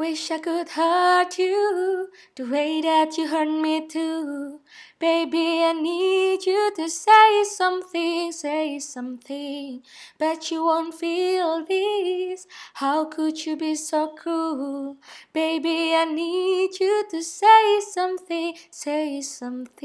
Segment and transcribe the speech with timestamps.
[0.00, 4.60] Wish I could hurt you the way that you hurt me too.
[4.98, 9.82] Baby, I need you to say something, say something.
[10.18, 12.46] But you won't feel this.
[12.72, 14.96] How could you be so cruel?
[15.34, 19.82] Baby, I need you to say something, say something.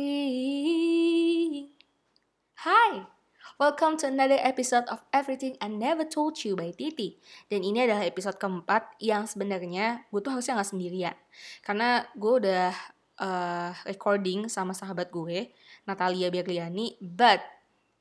[2.53, 3.14] Hi!
[3.55, 7.15] Welcome to another episode of Everything I Never Told You by Titi.
[7.47, 11.15] Dan ini adalah episode keempat yang sebenarnya gue tuh harusnya nggak sendirian.
[11.63, 12.75] Karena gue udah
[13.15, 15.55] uh, recording sama sahabat gue,
[15.87, 17.39] Natalia Berliani, but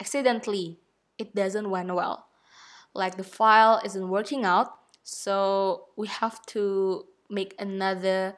[0.02, 0.82] accidentally
[1.22, 2.26] it doesn't went well.
[2.90, 4.74] Like the file isn't working out,
[5.06, 8.34] so we have to make another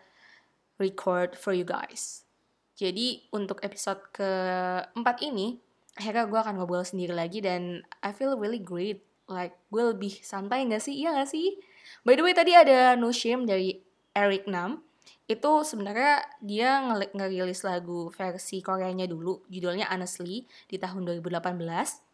[0.76, 2.28] record for you guys.
[2.76, 5.64] Jadi untuk episode keempat ini,
[5.96, 9.02] akhirnya gue akan ngobrol sendiri lagi dan I feel really great.
[9.26, 10.94] Like gue lebih santai gak sih?
[11.02, 11.58] Iya gak sih?
[12.06, 13.80] By the way tadi ada No Shame dari
[14.14, 14.84] Eric Nam.
[15.26, 16.78] Itu sebenarnya dia
[17.10, 19.42] ngerilis lagu versi Koreanya dulu.
[19.50, 22.06] Judulnya Honestly di tahun 2018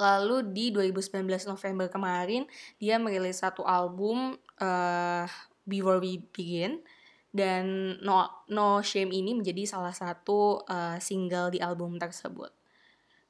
[0.00, 2.48] lalu di 2019 November kemarin
[2.80, 5.28] dia merilis satu album uh,
[5.68, 6.80] Before We Begin
[7.30, 12.50] dan No No Shame ini menjadi salah satu uh, single di album tersebut.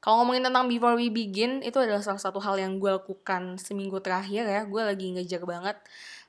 [0.01, 4.01] Kalau ngomongin tentang Before We Begin, itu adalah salah satu hal yang gue lakukan seminggu
[4.01, 4.65] terakhir ya.
[4.65, 5.77] Gue lagi ngejar banget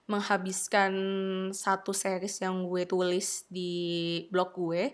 [0.04, 0.92] menghabiskan
[1.56, 3.72] satu series yang gue tulis di
[4.28, 4.92] blog gue.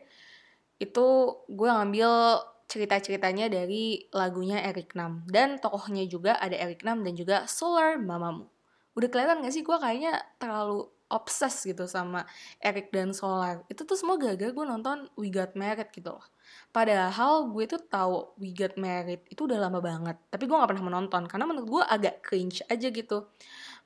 [0.79, 1.07] Itu
[1.51, 2.39] gue ngambil
[2.71, 5.27] cerita-ceritanya dari lagunya Eric Nam.
[5.27, 8.47] Dan tokohnya juga ada Eric Nam dan juga Solar Mamamu.
[8.95, 12.29] Udah kelihatan gak sih gue kayaknya terlalu obses gitu sama
[12.61, 13.65] Eric dan Solar.
[13.67, 16.25] Itu tuh semua gagal gue nonton We Got Married gitu loh.
[16.69, 20.17] Padahal gue tuh tahu We Got Married itu udah lama banget.
[20.29, 23.29] Tapi gue gak pernah menonton karena menurut gue agak cringe aja gitu.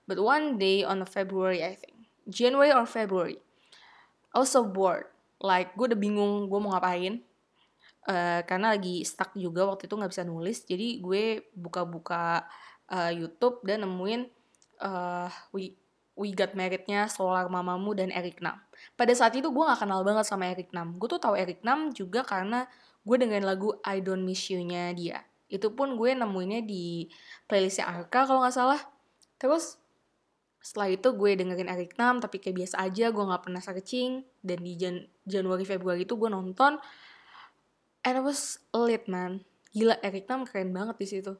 [0.06, 1.94] But one day on February I think.
[2.26, 3.38] January or February.
[4.34, 5.06] Also bored.
[5.38, 7.22] Like gue udah bingung gue mau ngapain.
[8.02, 10.58] Uh, karena lagi stuck juga waktu itu gak bisa nulis.
[10.66, 12.42] Jadi gue buka-buka
[12.90, 14.26] uh, YouTube dan nemuin
[14.82, 15.81] uh, We
[16.12, 18.60] We Got Married-nya Solar Mamamu dan Eric Nam.
[18.94, 21.00] Pada saat itu gue gak kenal banget sama Eric Nam.
[21.00, 22.68] Gue tuh tahu Eric Nam juga karena
[23.02, 25.24] gue dengerin lagu I Don't Miss You-nya dia.
[25.48, 27.08] Itu pun gue nemuinnya di
[27.48, 28.80] playlistnya Arka kalau gak salah.
[29.40, 29.80] Terus
[30.62, 34.62] setelah itu gue dengerin Eric Nam tapi kayak biasa aja gue gak pernah searching dan
[34.62, 36.78] di Jan Januari Februari itu gue nonton
[38.06, 39.42] and I was lit man
[39.74, 41.34] gila Eric Nam keren banget di situ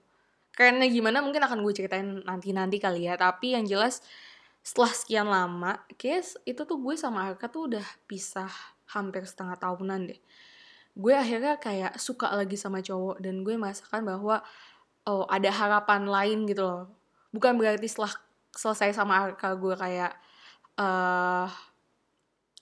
[0.58, 4.02] kerennya gimana mungkin akan gue ceritain nanti-nanti kali ya tapi yang jelas
[4.62, 8.50] setelah sekian lama, kayak itu tuh gue sama Arka tuh udah pisah
[8.94, 10.20] hampir setengah tahunan deh.
[10.94, 14.38] Gue akhirnya kayak suka lagi sama cowok dan gue merasakan bahwa
[15.02, 16.86] oh ada harapan lain gitu loh.
[17.34, 18.14] Bukan berarti setelah
[18.54, 20.14] selesai sama Arka gue kayak
[20.78, 21.50] uh,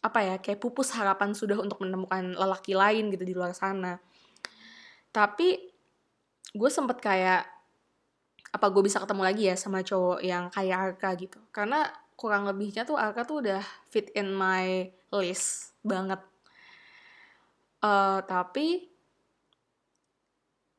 [0.00, 4.00] apa ya kayak pupus harapan sudah untuk menemukan lelaki lain gitu di luar sana.
[5.12, 5.68] Tapi
[6.56, 7.59] gue sempet kayak
[8.50, 11.38] apa gue bisa ketemu lagi ya sama cowok yang kayak Arka gitu.
[11.54, 11.86] Karena
[12.18, 16.18] kurang lebihnya tuh Arka tuh udah fit in my list banget.
[17.80, 18.90] Uh, tapi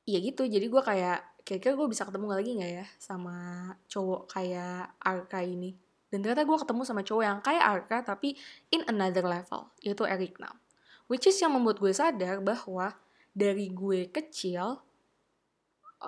[0.03, 0.43] ya gitu.
[0.45, 3.35] Jadi gue kayak kira-kira gue bisa ketemu lagi nggak ya sama
[3.87, 5.73] cowok kayak Arka ini?
[6.11, 8.35] Dan ternyata gue ketemu sama cowok yang kayak Arka tapi
[8.67, 10.59] in another level yaitu Eric Nam.
[11.07, 12.95] Which is yang membuat gue sadar bahwa
[13.31, 14.83] dari gue kecil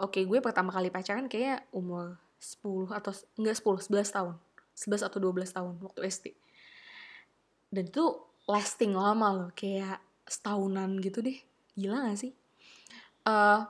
[0.02, 4.36] oke gue pertama kali pacaran kayak umur 10 atau enggak 10, 11 tahun.
[4.74, 6.26] 11 atau 12 tahun waktu SD.
[7.70, 8.06] Dan itu
[8.50, 11.40] lasting lama loh, kayak setahunan gitu deh.
[11.78, 12.34] Gila gak sih?
[13.24, 13.64] Uh,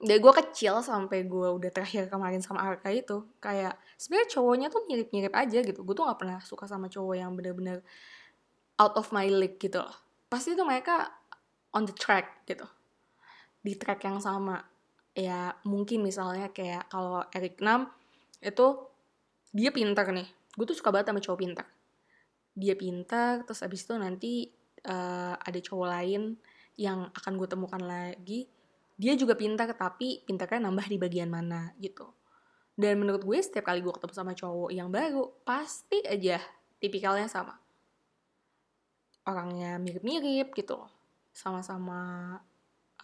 [0.00, 4.88] dari gue kecil sampai gue udah terakhir kemarin sama Arka itu kayak sebenarnya cowoknya tuh
[4.88, 7.84] mirip-mirip aja gitu gue tuh nggak pernah suka sama cowok yang bener-bener
[8.80, 9.92] out of my league gitu loh
[10.32, 11.12] pasti tuh mereka
[11.76, 12.64] on the track gitu
[13.60, 14.64] di track yang sama
[15.14, 17.90] ya mungkin misalnya kayak kalau Eric Nam
[18.40, 18.86] itu
[19.50, 20.28] dia pintar nih.
[20.54, 21.66] Gue tuh suka banget sama cowok pintar
[22.54, 24.32] dia pintar terus abis itu nanti
[24.84, 26.36] uh, ada cowok lain
[26.76, 28.48] yang akan gue temukan lagi
[29.00, 32.04] dia juga pintar tapi pintarnya nambah di bagian mana gitu.
[32.76, 36.36] Dan menurut gue setiap kali gue ketemu sama cowok yang baru pasti aja
[36.80, 37.56] tipikalnya sama.
[39.24, 40.84] Orangnya mirip-mirip gitu
[41.32, 42.36] sama-sama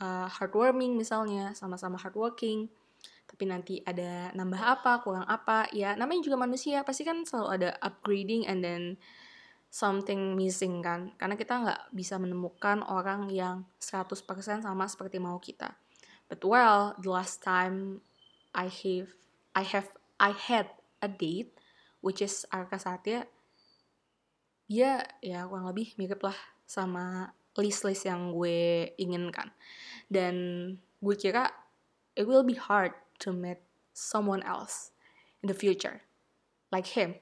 [0.00, 2.69] uh, heartwarming misalnya sama-sama hardworking.
[3.26, 6.87] Tapi nanti ada nambah apa kurang apa ya namanya juga manusia.
[6.87, 8.82] Pasti kan selalu ada upgrading and then
[9.69, 11.12] something missing kan.
[11.19, 14.14] Karena kita nggak bisa menemukan orang yang 100%
[14.62, 15.75] sama seperti mau kita.
[16.26, 18.02] But well the last time
[18.56, 19.12] I have
[19.52, 20.72] I have I had
[21.04, 21.54] a date
[22.00, 23.28] which is Arka Satya
[24.66, 26.34] dia ya kurang lebih mirip lah
[26.66, 29.53] sama list-list yang gue inginkan.
[30.08, 30.35] Dan
[31.00, 31.50] gue kira
[32.17, 33.61] it will be hard to meet
[33.93, 34.93] someone else
[35.44, 36.05] in the future
[36.73, 37.17] like him.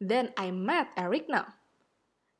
[0.00, 1.52] Then I met Eric Nam.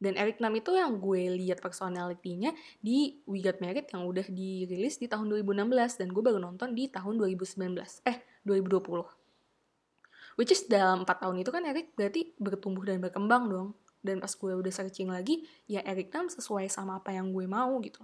[0.00, 4.96] Dan Eric Nam itu yang gue lihat personality-nya di We Got Married yang udah dirilis
[4.96, 7.76] di tahun 2016 dan gue baru nonton di tahun 2019
[8.08, 8.16] eh
[8.48, 13.68] 2020 which is dalam 4 tahun itu kan Eric berarti bertumbuh dan berkembang dong
[14.00, 17.76] dan pas gue udah searching lagi ya Eric Nam sesuai sama apa yang gue mau
[17.84, 18.00] gitu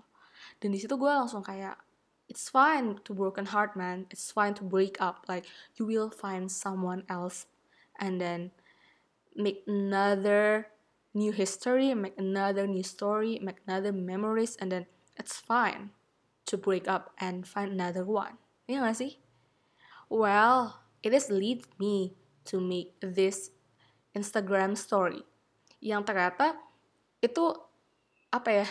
[0.60, 1.80] dan di situ gue langsung kayak
[2.28, 5.48] it's fine to broken heart man it's fine to break up like
[5.78, 7.48] you will find someone else
[7.96, 8.52] and then
[9.36, 10.68] make another
[11.16, 15.90] new history, make another new story, make another memories, and then it's fine
[16.44, 18.36] to break up and find another one.
[18.68, 19.12] Iya gak sih?
[20.12, 22.14] Well, it is lead me
[22.52, 23.50] to make this
[24.12, 25.24] Instagram story.
[25.86, 26.58] Yang ternyata
[27.22, 27.54] itu
[28.34, 28.68] apa ya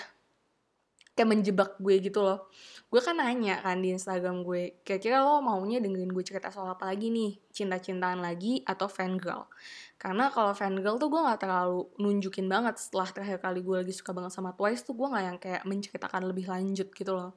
[1.16, 2.52] kayak menjebak gue gitu loh.
[2.92, 6.92] Gue kan nanya kan di Instagram gue kira-kira lo maunya dengerin gue cerita soal apa
[6.92, 7.40] lagi nih?
[7.56, 9.48] Cinta-cintaan lagi atau fan girl
[9.96, 13.94] karena kalau fan girl tuh gue nggak terlalu nunjukin banget setelah terakhir kali gue lagi
[13.96, 17.32] suka banget sama Twice tuh gue nggak yang kayak menceritakan lebih lanjut gitu loh.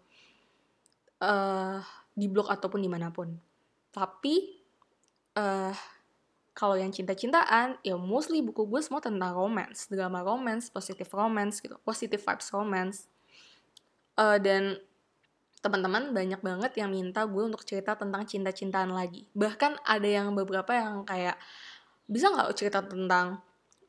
[1.23, 1.79] Uh,
[2.15, 3.31] di blog ataupun di mana pun.
[3.95, 4.35] Tapi
[5.39, 5.75] uh,
[6.59, 11.79] kalau yang cinta-cintaan ya mostly buku gue semua tentang romance drama romance positive romance gitu
[11.87, 13.07] positive vibes romance.
[14.19, 14.83] Uh, dan
[15.63, 19.31] teman-teman banyak banget yang minta gue untuk cerita tentang cinta-cintaan lagi.
[19.39, 21.39] Bahkan ada yang beberapa yang kayak
[22.11, 23.39] bisa nggak cerita tentang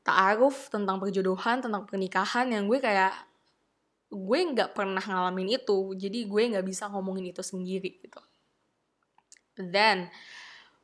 [0.05, 2.53] taaruf tentang perjodohan tentang pernikahan?
[2.53, 3.13] Yang gue kayak
[4.13, 8.21] gue nggak pernah ngalamin itu jadi gue nggak bisa ngomongin itu sendiri gitu.
[9.57, 10.13] Then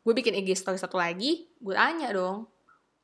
[0.06, 2.46] gue bikin IG story satu lagi gue tanya dong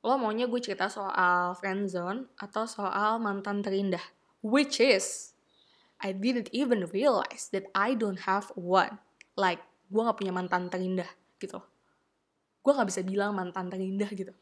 [0.02, 4.02] lo maunya gue cerita soal friendzone atau soal mantan terindah
[4.46, 5.32] which is
[6.02, 8.98] I didn't even realize that I don't have one.
[9.38, 9.62] Like,
[9.94, 11.08] gue gak punya mantan terindah
[11.38, 11.62] gitu.
[12.66, 14.34] Gue gak bisa bilang mantan terindah gitu.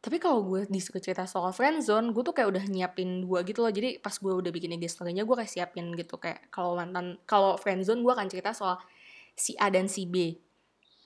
[0.00, 3.68] Tapi kalau gue disuruh cerita soal friendzone, gue tuh kayak udah nyiapin dua gitu loh.
[3.68, 6.16] Jadi pas gue udah bikin IG story-nya, gue kayak siapin gitu.
[6.16, 8.80] Kayak kalau mantan, kalau friendzone gue akan cerita soal
[9.36, 10.32] si A dan si B.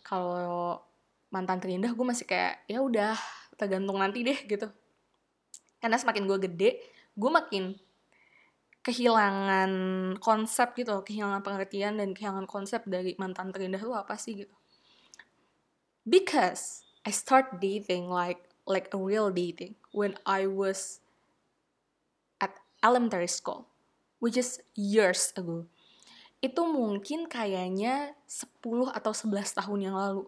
[0.05, 0.79] Kalau
[1.33, 3.17] mantan terindah, gue masih kayak, ya udah
[3.57, 4.69] tergantung nanti deh gitu.
[5.81, 6.71] Karena semakin gue gede,
[7.17, 7.75] gue makin
[8.85, 9.73] kehilangan
[10.21, 14.53] konsep gitu kehilangan pengertian dan kehilangan konsep dari mantan terindah itu apa sih gitu
[16.05, 21.01] because I start dating like like a real dating when I was
[22.45, 23.73] at elementary school
[24.21, 25.65] which is years ago
[26.41, 30.25] itu mungkin kayaknya 10 atau 11 tahun yang lalu.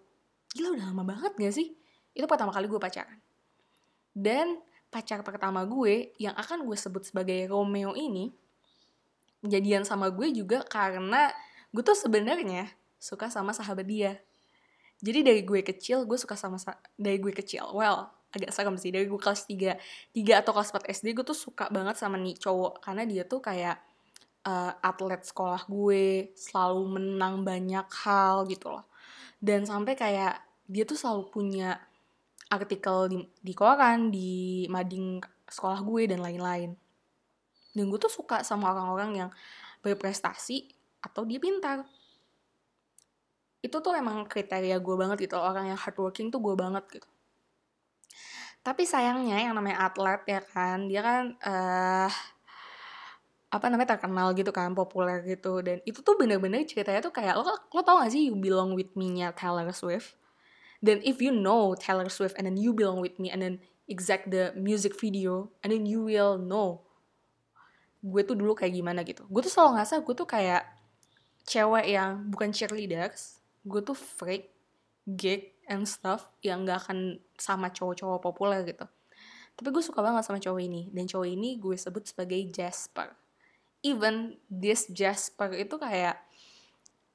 [0.56, 1.76] Gila udah lama banget gak sih?
[2.16, 3.20] Itu pertama kali gue pacaran.
[4.16, 8.32] Dan pacar pertama gue yang akan gue sebut sebagai Romeo ini
[9.44, 11.28] jadian sama gue juga karena
[11.70, 14.12] gue tuh sebenarnya suka sama sahabat dia.
[15.04, 16.56] Jadi dari gue kecil gue suka sama
[16.96, 17.68] dari gue kecil.
[17.76, 18.88] Well agak serem sih.
[18.88, 19.76] Dari gue kelas 3
[20.16, 22.80] 3 atau kelas 4 SD gue tuh suka banget sama nih cowok.
[22.80, 23.76] Karena dia tuh kayak
[24.46, 28.86] uh, atlet sekolah gue selalu menang banyak hal gitu loh.
[29.42, 30.40] Dan sampai kayak
[30.70, 31.76] dia tuh selalu punya
[32.46, 35.18] artikel di, di koran di mading
[35.50, 36.70] sekolah gue dan lain-lain.
[37.74, 39.30] Dan gue tuh suka sama orang-orang yang
[39.82, 40.70] berprestasi
[41.02, 41.84] atau dia pintar.
[43.60, 47.08] Itu tuh emang kriteria gue banget gitu orang yang hardworking tuh gue banget gitu.
[48.62, 52.10] Tapi sayangnya yang namanya atlet ya kan dia kan uh,
[53.56, 55.64] apa namanya terkenal gitu kan populer gitu.
[55.64, 58.92] Dan itu tuh bener-bener ceritanya tuh kayak lo lo tau gak sih you belong with
[58.92, 60.20] me nya Taylor Swift?
[60.84, 64.28] Dan if you know Taylor Swift and then you belong with me and then exact
[64.28, 66.84] the music video and then you will know
[68.04, 69.24] gue tuh dulu kayak gimana gitu.
[69.26, 70.62] Gue tuh selalu ngerasa gue tuh kayak
[71.48, 74.54] cewek yang bukan cheerleaders gue tuh freak
[75.06, 78.86] gig and stuff yang gak akan sama cowok-cowok populer gitu.
[79.56, 80.92] Tapi gue suka banget sama cowok ini.
[80.92, 83.25] Dan cowok ini gue sebut sebagai Jasper
[83.86, 86.18] even this Jasper itu kayak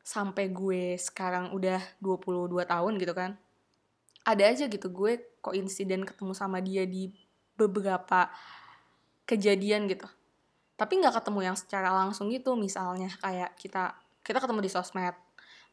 [0.02, 3.36] sampai gue sekarang udah 22 tahun gitu kan
[4.22, 7.10] ada aja gitu gue kok insiden ketemu sama dia di
[7.58, 8.30] beberapa
[9.26, 10.06] kejadian gitu.
[10.78, 15.16] Tapi nggak ketemu yang secara langsung gitu misalnya kayak kita kita ketemu di sosmed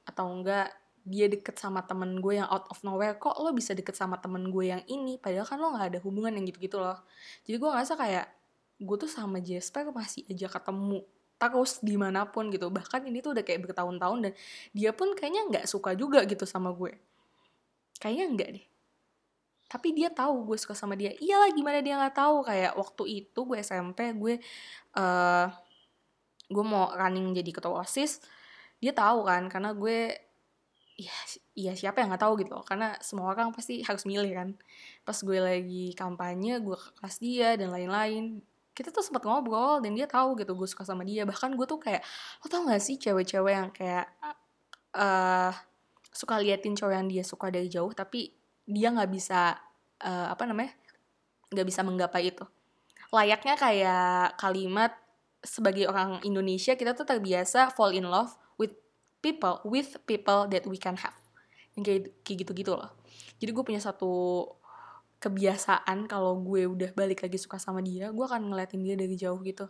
[0.09, 0.73] atau enggak
[1.09, 4.53] dia deket sama temen gue yang out of nowhere kok lo bisa deket sama temen
[4.53, 5.17] gue yang ini?
[5.17, 7.01] Padahal kan lo nggak ada hubungan yang gitu-gitu loh.
[7.49, 8.27] Jadi gue ngerasa kayak
[8.79, 11.03] gue tuh sama Jasper masih aja ketemu
[11.39, 12.67] terus di mana pun gitu.
[12.71, 14.33] Bahkan ini tuh udah kayak bertahun-tahun dan
[14.75, 16.99] dia pun kayaknya nggak suka juga gitu sama gue.
[18.03, 18.67] Kayaknya enggak deh.
[19.69, 21.15] Tapi dia tahu gue suka sama dia.
[21.15, 22.37] Iyalah gimana dia nggak tahu?
[22.47, 24.35] Kayak waktu itu gue SMP gue
[24.99, 25.47] uh,
[26.49, 28.19] gue mau running jadi ketua osis.
[28.83, 30.15] Dia tahu kan karena gue
[30.99, 31.15] iya
[31.55, 34.49] iya siapa yang nggak tahu gitu karena semua orang pasti harus milih kan.
[35.07, 38.43] Pas gue lagi kampanye gue ke kelas dia dan lain-lain
[38.79, 41.27] kita tuh sempat ngobrol dan dia tahu gitu gue suka sama dia.
[41.27, 42.07] Bahkan gue tuh kayak
[42.39, 44.07] lo tau gak sih cewek-cewek yang kayak
[44.95, 45.51] uh,
[46.15, 48.31] suka liatin cowok yang dia suka dari jauh tapi
[48.69, 49.57] dia nggak bisa
[50.03, 50.71] uh, apa namanya
[51.51, 52.47] nggak bisa menggapai itu?
[53.11, 54.95] Layaknya kayak kalimat
[55.43, 58.31] sebagai orang Indonesia kita tuh terbiasa fall in love
[58.61, 58.79] with
[59.19, 61.17] people with people that we can have.
[61.75, 62.95] Yang kayak kayak gitu gitu loh.
[63.43, 64.45] Jadi gue punya satu
[65.19, 69.39] kebiasaan kalau gue udah balik lagi suka sama dia gue akan ngeliatin dia dari jauh
[69.43, 69.67] gitu.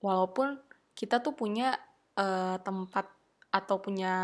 [0.00, 0.56] Walaupun
[0.94, 1.74] kita tuh punya
[2.16, 3.10] uh, tempat
[3.50, 4.14] atau punya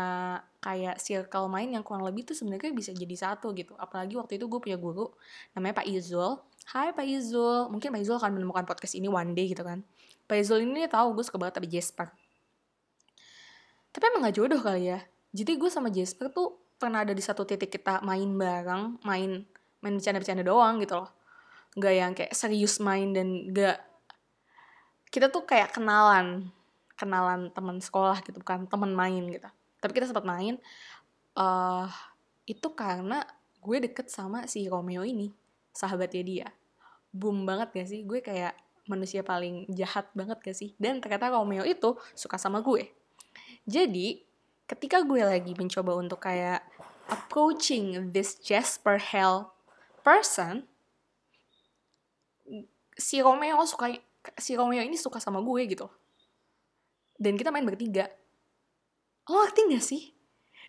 [0.63, 3.75] kayak circle main yang kurang lebih tuh sebenarnya bisa jadi satu gitu.
[3.75, 5.11] Apalagi waktu itu gue punya guru
[5.51, 6.39] namanya Pak Izul.
[6.71, 7.67] Hai Pak Izul.
[7.67, 9.83] Mungkin Pak Izul akan menemukan podcast ini one day gitu kan.
[10.31, 12.07] Pak Izul ini tahu gue suka banget tapi Jasper.
[13.91, 14.99] Tapi emang gak jodoh kali ya.
[15.35, 19.43] Jadi gue sama Jasper tuh pernah ada di satu titik kita main bareng main
[19.81, 21.09] main bercanda-bercanda doang gitu loh.
[21.77, 23.77] Nggak yang kayak serius main dan gak
[25.07, 26.51] kita tuh kayak kenalan
[26.97, 29.47] kenalan teman sekolah gitu bukan teman main gitu.
[29.77, 30.57] Tapi kita sempat main
[31.37, 31.85] uh,
[32.49, 33.21] itu karena
[33.61, 35.29] gue deket sama si Romeo ini
[35.71, 36.47] sahabatnya dia.
[37.13, 38.01] Boom banget gak sih?
[38.03, 38.57] Gue kayak
[38.89, 40.73] manusia paling jahat banget gak sih?
[40.81, 42.89] Dan ternyata Romeo itu suka sama gue.
[43.69, 44.25] Jadi
[44.65, 46.65] ketika gue lagi mencoba untuk kayak
[47.07, 49.56] approaching this Jasper Hell
[50.07, 50.63] person
[52.95, 53.91] si Romeo suka
[54.39, 55.91] si Romeo ini suka sama gue gitu.
[57.19, 58.07] Dan kita main bertiga.
[59.27, 60.03] Lo ngerti gak sih?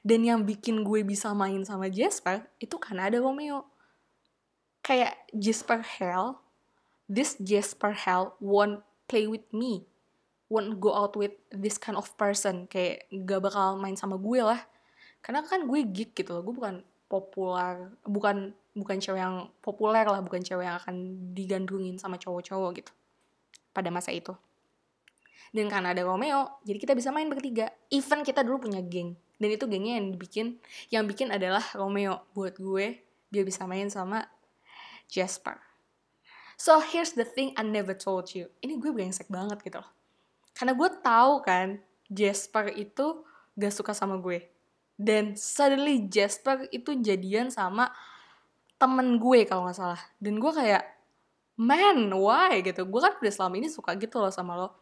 [0.03, 3.63] Dan yang bikin gue bisa main sama Jasper itu karena ada Romeo.
[4.83, 6.43] Kayak Jasper Hell
[7.07, 9.87] this Jasper Hell won't play with me.
[10.51, 12.67] Won't go out with this kind of person.
[12.67, 14.67] Kayak gak bakal main sama gue lah.
[15.23, 20.21] Karena kan gue geek gitu loh gue bukan populer bukan bukan cewek yang populer lah
[20.21, 20.97] bukan cewek yang akan
[21.33, 22.93] digandrungin sama cowok-cowok gitu
[23.73, 24.37] pada masa itu.
[25.49, 27.73] Dan karena ada Romeo jadi kita bisa main bertiga.
[27.89, 29.17] Even kita dulu punya geng.
[29.41, 30.47] Dan itu gengnya yang dibikin
[30.93, 32.29] yang bikin adalah Romeo.
[32.37, 33.01] Buat gue
[33.33, 34.29] biar bisa main sama
[35.09, 35.57] Jasper.
[36.61, 38.53] So here's the thing I never told you.
[38.61, 39.91] Ini gue brengsek banget gitu loh.
[40.53, 43.23] Karena gue tahu kan Jasper itu
[43.55, 44.43] gak suka sama gue
[44.99, 47.95] dan suddenly Jasper itu jadian sama
[48.83, 50.03] temen gue kalau nggak salah.
[50.19, 50.83] Dan gue kayak
[51.55, 52.59] man why?
[52.59, 52.83] Gitu.
[52.83, 54.75] Gue kan udah selama ini suka gitu loh sama lo.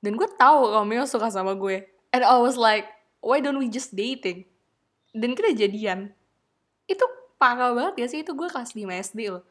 [0.00, 1.84] Dan gue tahu Romeo suka sama gue.
[2.16, 2.88] And I was like
[3.20, 4.48] why don't we just dating?
[5.12, 6.16] Dan kita jadian.
[6.88, 7.04] Itu
[7.36, 8.24] parah banget ya sih?
[8.24, 8.80] Itu gue kelas 5
[9.12, 9.44] SD loh.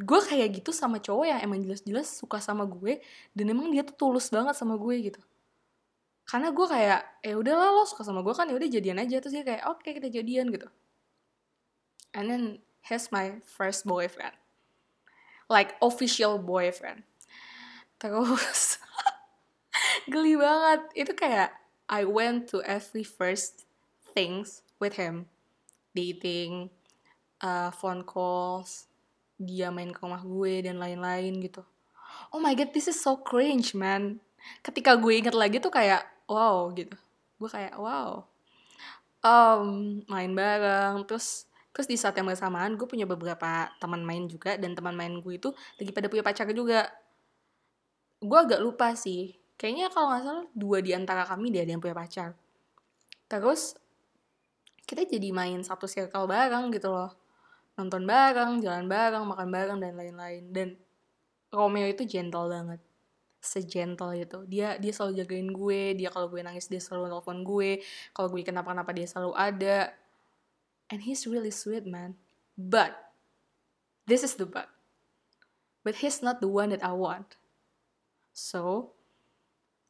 [0.00, 3.04] Gue kayak gitu sama cowok yang emang jelas-jelas suka sama gue
[3.36, 5.20] dan emang dia tuh tulus banget sama gue gitu
[6.24, 9.20] karena gue kayak eh udahlah lo suka sama gue kan ya udah jadian aja.
[9.20, 10.68] Terus dia kayak oke okay, kita jadian gitu.
[12.16, 12.44] And then
[12.80, 14.32] he's my first boyfriend.
[15.52, 17.04] Like official boyfriend.
[18.00, 18.80] Terus
[20.12, 20.80] geli banget.
[20.96, 21.52] Itu kayak
[21.92, 23.68] I went to every first
[24.16, 25.28] things with him.
[25.92, 26.72] Dating
[27.44, 28.88] uh, phone calls
[29.34, 31.60] dia main ke rumah gue dan lain-lain gitu.
[32.30, 34.22] Oh my god this is so cringe man.
[34.64, 36.96] Ketika gue inget lagi tuh kayak wow gitu.
[37.38, 38.24] Gue kayak wow.
[39.24, 41.04] Um, main bareng.
[41.08, 45.18] Terus terus di saat yang bersamaan gue punya beberapa teman main juga dan teman main
[45.18, 45.50] gue itu
[45.80, 46.88] lagi pada punya pacar juga.
[48.22, 49.36] Gue agak lupa sih.
[49.54, 52.34] Kayaknya kalau nggak salah dua di antara kami dia ada yang punya pacar.
[53.30, 53.74] Terus
[54.84, 57.12] kita jadi main satu circle bareng gitu loh.
[57.74, 60.44] Nonton bareng jalan bareng makan bareng dan lain-lain.
[60.50, 60.68] Dan
[61.50, 62.93] Romeo itu gentle banget
[63.44, 67.70] segentle itu dia dia selalu jagain gue dia kalau gue nangis dia selalu telepon gue
[68.16, 69.92] kalau gue kenapa-kenapa dia selalu ada.
[70.88, 72.16] And he's really sweet man.
[72.56, 72.96] But
[74.08, 74.68] this is the but.
[75.84, 77.36] But he's not the one that I want.
[78.32, 78.92] So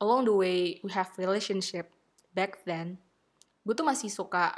[0.02, 1.94] along the way we have relationship
[2.34, 2.98] back then.
[3.62, 4.52] Gue tuh masih suka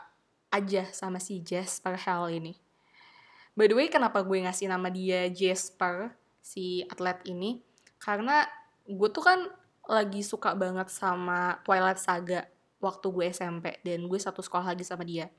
[0.50, 2.56] aja sama si Jasper Hell ini.
[3.56, 7.64] By the way kenapa gue ngasih nama dia Jasper si atlet ini?
[7.96, 8.44] Karena
[8.87, 9.50] gue tuh kan
[9.87, 12.47] lagi suka banget sama Twilight Saga
[12.83, 15.31] waktu gue SMP dan gue satu sekolah lagi sama dia.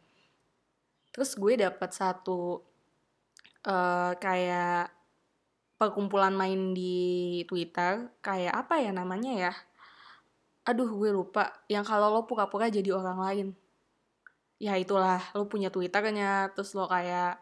[1.11, 2.63] Terus gue dapet satu
[3.67, 4.91] uh, kayak
[5.77, 9.53] perkumpulan main di Twitter kayak apa ya namanya ya?
[10.67, 11.63] Aduh gue lupa.
[11.71, 13.47] Yang kalau lo pura-pura jadi orang lain.
[14.57, 17.37] Ya itulah lo punya twitternya terus lo kayak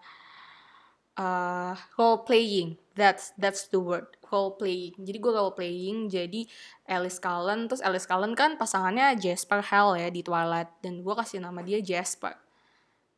[1.16, 4.96] uh, role playing that's that's the word role playing.
[4.98, 6.48] Jadi gue role playing jadi
[6.88, 7.68] Alice Cullen.
[7.68, 10.72] Terus Alice Cullen kan pasangannya Jasper Hell ya di Twilight.
[10.80, 12.34] Dan gue kasih nama dia Jasper.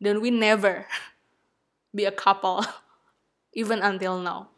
[0.02, 0.86] Dan we never
[1.96, 2.66] be a couple
[3.62, 4.50] even until now.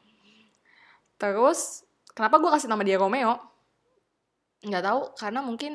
[1.19, 1.83] Terus
[2.15, 3.35] kenapa gue kasih nama dia Romeo?
[4.63, 5.71] Nggak tahu karena mungkin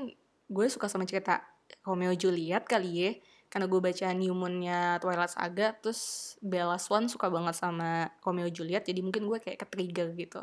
[0.49, 1.45] gue suka sama cerita
[1.85, 3.13] Romeo Juliet kali ya
[3.55, 8.99] karena gue baca Newman-nya Twilight Saga terus Bella Swan suka banget sama Romeo Juliet jadi
[8.99, 10.43] mungkin gue kayak ke-trigger gitu.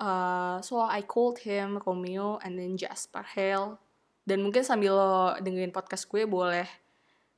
[0.00, 3.76] Uh, so I called him Romeo and then Jasper Hale.
[4.24, 6.64] Dan mungkin sambil lo dengerin podcast gue boleh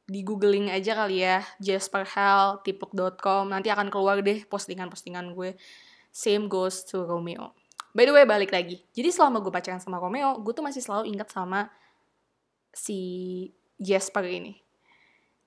[0.06, 5.58] di googling aja kali ya Jasper Hale tipuk.com nanti akan keluar deh postingan-postingan gue.
[6.14, 7.58] Same goes to Romeo.
[7.90, 8.86] By the way balik lagi.
[8.94, 11.74] Jadi selama gue pacaran sama Romeo gue tuh masih selalu ingat sama
[12.70, 13.02] si
[13.78, 14.54] Jasper ini.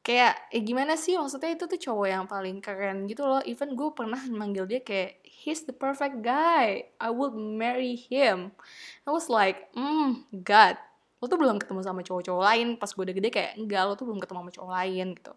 [0.02, 3.44] Kayak eh gimana sih maksudnya itu tuh cowok yang paling keren gitu loh.
[3.44, 6.88] Even gue pernah manggil dia kayak he's the perfect guy.
[6.96, 8.56] I would marry him.
[9.04, 10.80] I was like hmm God.
[11.20, 12.68] Lo tuh belum ketemu sama cowok-cowok lain.
[12.80, 15.34] Pas gue udah gede kayak enggak lo tuh belum ketemu sama cowok lain gitu.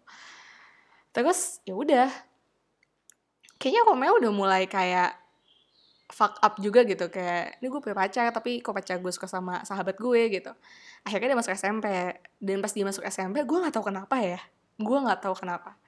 [1.11, 2.09] Terus ya udah.
[3.59, 5.20] Kayaknya Romeo udah mulai kayak
[6.11, 9.63] fuck up juga gitu kayak ini gue punya pacar tapi kok pacar gue suka sama
[9.63, 10.51] sahabat gue gitu.
[11.07, 11.87] Akhirnya dia masuk SMP
[12.37, 14.39] dan pas dia masuk SMP gue nggak tahu kenapa ya
[14.77, 15.79] gue nggak tahu kenapa.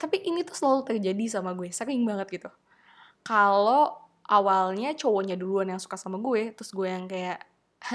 [0.00, 2.50] Tapi ini tuh selalu terjadi sama gue sering banget gitu.
[3.20, 7.44] Kalau awalnya cowoknya duluan yang suka sama gue terus gue yang kayak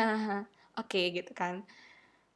[0.79, 1.65] oke okay, gitu kan.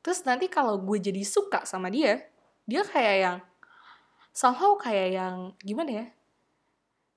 [0.01, 2.25] Terus nanti kalau gue jadi suka sama dia
[2.65, 3.37] dia kayak yang
[4.33, 6.05] somehow kayak yang gimana ya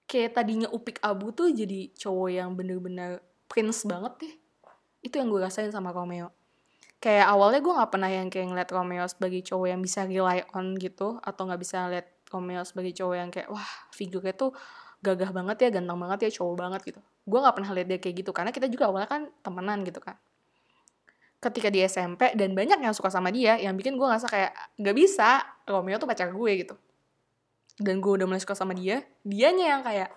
[0.06, 4.34] kayak tadinya Upik Abu tuh jadi cowok yang bener-bener prince banget deh.
[5.02, 6.30] Itu yang gue rasain sama Romeo.
[7.02, 10.78] Kayak awalnya gue gak pernah yang kayak ngeliat Romeo sebagai cowok yang bisa rely on
[10.78, 11.18] gitu.
[11.20, 14.54] Atau gak bisa liat Romeo sebagai cowok yang kayak, wah figurnya tuh
[15.02, 17.00] gagah banget ya, ganteng banget ya, cowok banget gitu.
[17.26, 18.30] Gue gak pernah liat dia kayak gitu.
[18.30, 20.14] Karena kita juga awalnya kan temenan gitu kan.
[21.42, 24.94] Ketika di SMP, dan banyak yang suka sama dia, yang bikin gue ngerasa kayak, gak
[24.94, 26.78] bisa, Romeo tuh pacar gue gitu
[27.80, 30.10] dan gue udah mulai suka sama dia dianya yang kayak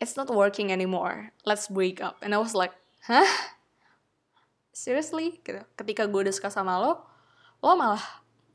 [0.00, 1.32] it's not working anymore.
[1.46, 2.20] Let's break up.
[2.20, 2.74] And I was like
[3.06, 3.28] hah?
[4.76, 5.40] Seriously?
[5.40, 5.62] Gitu.
[5.78, 7.00] Ketika gue udah suka sama lo
[7.64, 8.02] lo malah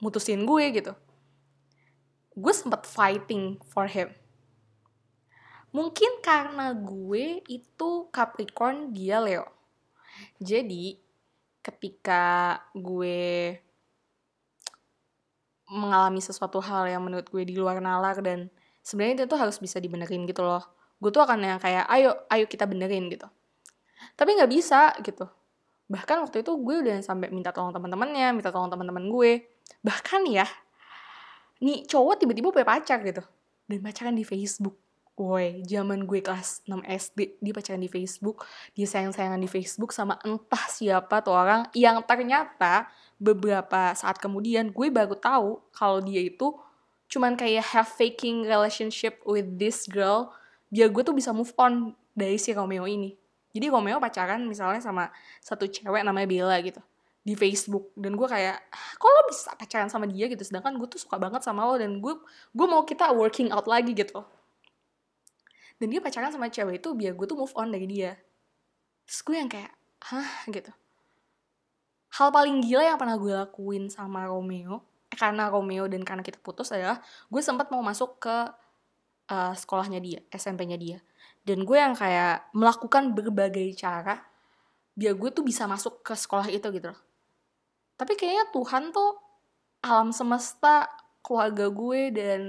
[0.04, 0.94] mutusin gue gitu.
[2.38, 4.14] Gue sempat fighting for him.
[5.72, 9.48] Mungkin karena gue itu Capricorn dia Leo.
[10.38, 11.00] Jadi
[11.64, 13.56] ketika gue
[15.72, 18.52] mengalami sesuatu hal yang menurut gue di luar nalar dan
[18.84, 20.62] sebenarnya itu tuh harus bisa dibenerin gitu loh.
[21.00, 23.26] Gue tuh akan yang kayak ayo ayo kita benerin gitu.
[24.20, 25.26] Tapi nggak bisa gitu.
[25.88, 29.48] Bahkan waktu itu gue udah sampai minta tolong teman-temannya minta tolong teman-teman gue.
[29.80, 30.46] Bahkan ya
[31.64, 33.24] nih cowok tiba-tiba punya pacar gitu.
[33.66, 34.76] Dan pacaran di Facebook
[35.22, 38.42] Woi, zaman gue kelas 6 SD, dia pacaran di Facebook,
[38.74, 42.90] dia sayang-sayangan di Facebook sama entah siapa tuh orang yang ternyata
[43.22, 46.58] beberapa saat kemudian gue baru tahu kalau dia itu
[47.06, 50.34] cuman kayak have faking relationship with this girl
[50.74, 53.14] biar gue tuh bisa move on dari si Romeo ini.
[53.52, 55.12] Jadi Romeo pacaran misalnya sama
[55.44, 56.80] satu cewek namanya Bella gitu
[57.22, 57.92] di Facebook.
[57.94, 60.42] Dan gue kayak ah, kok lo bisa pacaran sama dia gitu?
[60.42, 62.16] Sedangkan gue tuh suka banget sama lo dan gue
[62.56, 64.24] gue mau kita working out lagi gitu.
[65.78, 68.16] Dan dia pacaran sama cewek itu biar gue tuh move on dari dia.
[69.04, 69.76] Terus gue yang kayak
[70.08, 70.48] hah?
[70.48, 70.72] gitu
[72.12, 76.44] hal paling gila yang pernah gue lakuin sama Romeo eh, karena Romeo dan karena kita
[76.44, 77.00] putus adalah
[77.32, 78.38] gue sempat mau masuk ke
[79.32, 81.00] uh, sekolahnya dia SMP-nya dia.
[81.42, 84.20] Dan gue yang kayak melakukan berbagai cara
[84.92, 87.02] biar gue tuh bisa masuk ke sekolah itu gitu loh.
[87.96, 89.18] Tapi kayaknya Tuhan tuh
[89.82, 90.86] alam semesta
[91.24, 92.42] keluarga gue dan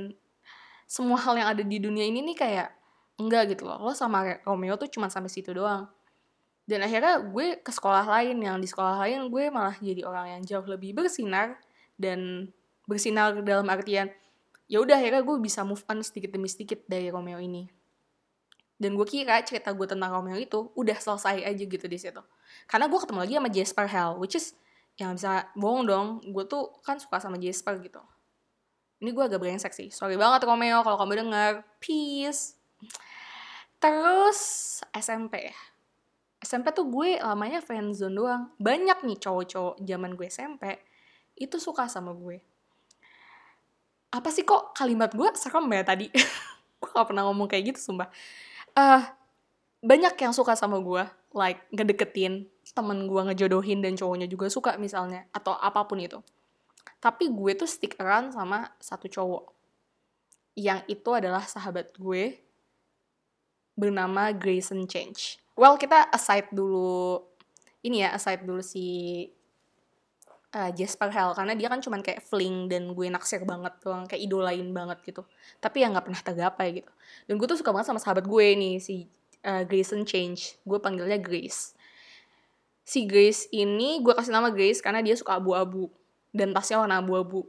[0.90, 2.68] semua hal yang ada di dunia ini nih kayak
[3.16, 3.78] enggak gitu loh.
[3.80, 5.88] Lo sama Romeo tuh cuma sampai situ doang
[6.72, 10.42] dan akhirnya gue ke sekolah lain yang di sekolah lain gue malah jadi orang yang
[10.48, 11.60] jauh lebih bersinar
[12.00, 12.48] dan
[12.88, 14.08] bersinar dalam artian
[14.72, 17.68] ya udah akhirnya gue bisa move on sedikit demi sedikit dari Romeo ini.
[18.80, 22.24] Dan gue kira cerita gue tentang Romeo itu udah selesai aja gitu di situ.
[22.64, 24.56] Karena gue ketemu lagi sama Jasper Hell which is
[24.96, 28.00] yang bisa bohong dong gue tuh kan suka sama Jasper gitu.
[29.04, 29.92] Ini gue agak brengsek sih.
[29.92, 31.52] Sorry banget Romeo kalau kamu denger.
[31.76, 32.56] Peace.
[33.76, 34.40] Terus
[34.96, 35.52] SMP.
[36.42, 38.42] SMP tuh gue lamanya friendzone doang.
[38.58, 40.82] Banyak nih cowok-cowok zaman gue SMP
[41.38, 42.42] itu suka sama gue.
[44.12, 46.10] Apa sih kok kalimat gue serem ya tadi?
[46.82, 48.10] gue gak pernah ngomong kayak gitu sumpah.
[48.74, 49.00] Uh,
[49.82, 55.26] banyak yang suka sama gue, like ngedeketin temen gue ngejodohin dan cowoknya juga suka misalnya,
[55.34, 56.22] atau apa pun itu.
[57.02, 59.54] Tapi gue tuh stick around sama satu cowok.
[60.52, 62.36] yang itu adalah sahabat gue
[63.72, 65.41] bernama Grayson Change.
[65.52, 67.20] Well, kita aside dulu
[67.82, 69.26] ini ya, aside dulu si
[70.54, 74.22] uh, Jasper Hell karena dia kan cuman kayak fling dan gue naksir banget doang, kayak
[74.22, 75.22] idolain banget gitu.
[75.58, 76.92] Tapi yang nggak pernah tergapai gitu.
[77.28, 79.08] Dan gue tuh suka banget sama sahabat gue nih si
[79.44, 80.62] uh, Grayson Change.
[80.64, 81.76] Gue panggilnya Grace.
[82.82, 85.92] Si Grace ini gue kasih nama Grace karena dia suka abu-abu
[86.34, 87.46] dan tasnya warna abu-abu.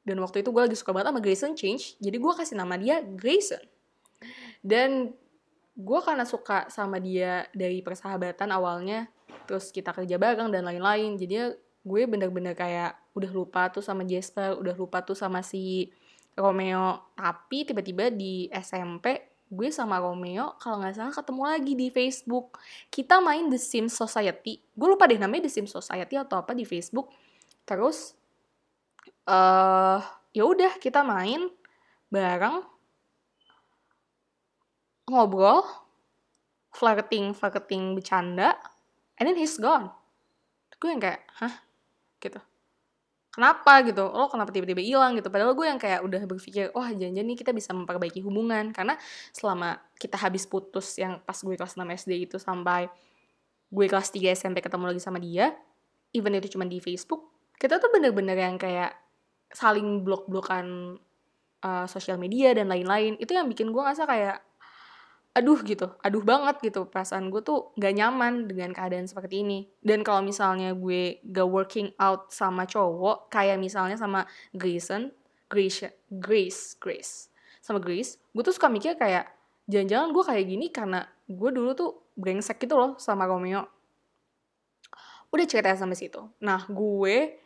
[0.00, 3.04] Dan waktu itu gue lagi suka banget sama Grayson Change, jadi gue kasih nama dia
[3.04, 3.60] Grayson.
[4.64, 5.12] Dan
[5.80, 9.08] gue karena suka sama dia dari persahabatan awalnya
[9.48, 14.60] terus kita kerja bareng dan lain-lain jadi gue bener-bener kayak udah lupa tuh sama Jasper
[14.60, 15.88] udah lupa tuh sama si
[16.40, 17.12] Romeo.
[17.16, 22.60] Tapi tiba-tiba di SMP gue sama Romeo kalau nggak salah ketemu lagi di Facebook.
[22.88, 24.62] Kita main The Sims Society.
[24.72, 27.10] Gue lupa deh namanya The Sims Society atau apa di Facebook.
[27.66, 28.14] Terus
[29.26, 29.98] uh,
[30.30, 31.50] ya udah kita main
[32.10, 32.62] bareng
[35.10, 35.66] ngobrol,
[36.70, 38.54] flirting, flirting bercanda,
[39.18, 39.90] and then he's gone.
[40.80, 41.60] Gue yang kayak, hah?
[42.22, 42.40] Gitu.
[43.30, 44.10] Kenapa gitu?
[44.10, 45.30] Lo kenapa tiba-tiba hilang gitu?
[45.30, 48.74] Padahal gue yang kayak udah berpikir, wah oh, jangan-jangan nih kita bisa memperbaiki hubungan.
[48.74, 48.98] Karena
[49.30, 52.90] selama kita habis putus yang pas gue kelas 6 SD itu sampai
[53.70, 55.54] gue kelas 3 SMP ketemu lagi sama dia,
[56.10, 58.98] even itu cuma di Facebook, kita tuh bener-bener yang kayak
[59.54, 60.98] saling blok-blokan
[61.62, 63.14] uh, sosial media dan lain-lain.
[63.22, 64.42] Itu yang bikin gue ngerasa kayak,
[65.30, 69.70] aduh gitu, aduh banget gitu perasaan gue tuh gak nyaman dengan keadaan seperti ini.
[69.78, 75.14] Dan kalau misalnya gue gak working out sama cowok, kayak misalnya sama Grayson,
[75.46, 77.30] Grace, Grace, Grace,
[77.62, 79.30] sama Grace, gue tuh suka mikir kayak,
[79.70, 83.70] jangan-jangan gue kayak gini karena gue dulu tuh brengsek gitu loh sama Romeo.
[85.30, 86.18] Udah cerita sampai situ.
[86.42, 87.38] Nah, gue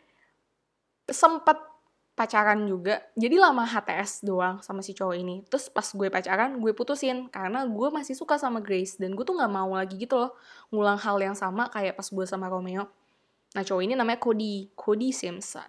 [1.05, 1.74] sempat
[2.15, 3.03] pacaran juga.
[3.13, 5.43] Jadi lama HTS doang sama si cowok ini.
[5.51, 7.27] Terus pas gue pacaran gue putusin.
[7.27, 8.95] Karena gue masih suka sama Grace.
[8.95, 10.31] Dan gue tuh nggak mau lagi gitu loh
[10.71, 12.87] ngulang hal yang sama kayak pas gue sama Romeo.
[13.53, 14.71] Nah cowok ini namanya Cody.
[14.73, 15.67] Cody Simpson.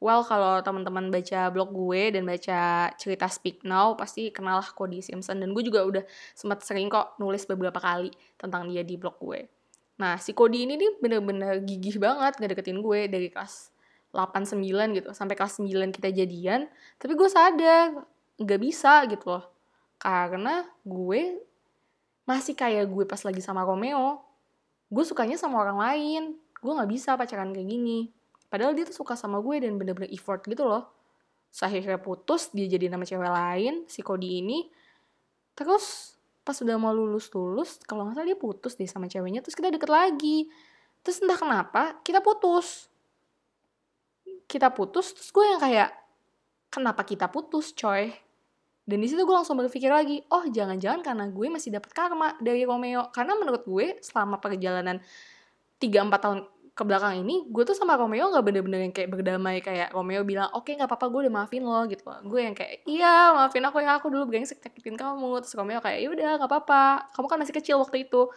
[0.00, 5.04] Well kalau teman-teman baca blog gue dan baca cerita Speak Now pasti kenal lah Cody
[5.04, 5.44] Simpson.
[5.44, 8.08] Dan gue juga udah sempat sering kok nulis beberapa kali
[8.40, 9.44] tentang dia di blog gue.
[10.00, 13.75] Nah si Cody ini nih bener-bener gigih banget ngedeketin gue dari kelas
[14.16, 16.64] 8 9 gitu sampai kelas 9 kita jadian
[16.96, 18.00] tapi gue sadar
[18.40, 19.44] nggak bisa gitu loh.
[20.00, 21.40] Karena gue
[22.24, 24.24] masih kayak gue pas lagi sama Romeo
[24.86, 26.22] gue sukanya sama orang lain
[26.62, 28.08] gue nggak bisa pacaran kayak gini.
[28.48, 30.88] Padahal dia tuh suka sama gue dan bener-bener effort gitu loh.
[31.56, 34.66] Akhirnya putus dia jadi nama cewek lain si Cody ini.
[35.56, 39.54] Terus pas udah mau lulus lulus kalau nggak salah dia putus deh sama ceweknya terus
[39.58, 40.46] kita deket lagi.
[41.02, 42.90] Terus entah kenapa kita putus
[44.46, 45.90] kita putus terus gue yang kayak
[46.70, 48.14] kenapa kita putus coy?
[48.86, 52.62] Dan di situ gue langsung berpikir lagi oh jangan-jangan karena gue masih dapat karma dari
[52.62, 53.10] Romeo.
[53.10, 55.02] Karena menurut gue selama perjalanan
[55.82, 56.38] 3-4 tahun
[56.76, 60.52] ke belakang ini gue tuh sama Romeo nggak bener-bener yang kayak berdamai kayak Romeo bilang
[60.52, 63.80] oke okay, nggak apa-apa gue udah maafin lo gitu gue yang kayak iya maafin aku
[63.80, 67.38] yang aku dulu brengsek nyakitin kamu terus Romeo kayak ya udah nggak apa-apa kamu kan
[67.40, 68.28] masih kecil waktu itu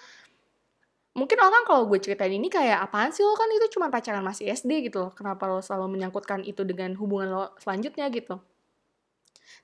[1.18, 3.34] mungkin orang kalau gue ceritain ini kayak apaan sih lo?
[3.34, 5.12] Kan itu cuma pacaran masih SD gitu loh.
[5.14, 8.10] Kenapa lo selalu menyangkutkan itu dengan hubungan lo selanjutnya?
[8.10, 8.38] Gitu.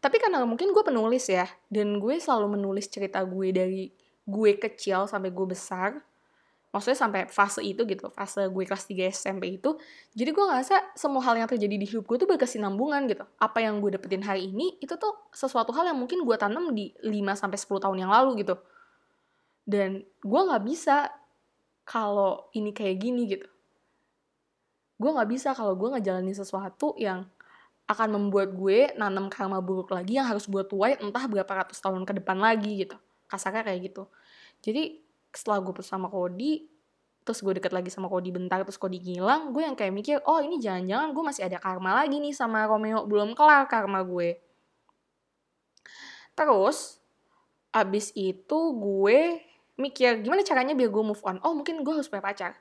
[0.02, 3.84] Tapi karena mungkin gue penulis ya dan gue selalu menulis cerita gue dari
[4.26, 6.02] gue kecil sampai gue besar
[6.74, 9.80] maksudnya sampai fase itu gitu fase gue kelas 3 SMP itu
[10.12, 13.24] jadi gue ngerasa semua hal yang terjadi di hidup gue tuh berkesinambungan gitu.
[13.40, 16.92] Apa yang gue dapetin hari ini itu tuh sesuatu hal yang mungkin gue tanam di
[17.00, 18.60] 5 sampai 10 tahun yang lalu gitu.
[19.64, 21.16] Dan gue nggak bisa
[21.86, 23.48] kalau ini kayak gini gitu.
[24.98, 27.30] Gue nggak bisa kalau gue ngejalanin sesuatu yang
[27.86, 32.02] akan membuat gue nanam karma buruk lagi yang harus gue tuai entah berapa ratus tahun
[32.04, 32.98] ke depan lagi gitu.
[33.30, 34.10] Kasarnya kayak gitu.
[34.66, 36.66] Jadi setelah gue bersama Kodi
[37.26, 40.42] terus gue deket lagi sama Kodi bentar terus Kodi ngilang gue yang kayak mikir oh
[40.42, 44.42] ini jangan-jangan gue masih ada karma lagi nih sama Romeo belum kelar karma gue.
[46.34, 46.98] Terus
[47.76, 49.20] abis itu gue
[49.76, 51.38] mikir gimana caranya biar gue move on?
[51.44, 52.56] Oh mungkin gue harus punya pacar.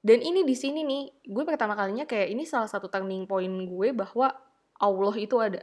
[0.00, 3.88] Dan ini di sini nih gue pertama kalinya kayak ini salah satu turning point gue
[3.92, 4.32] bahwa
[4.80, 5.62] Allah itu ada.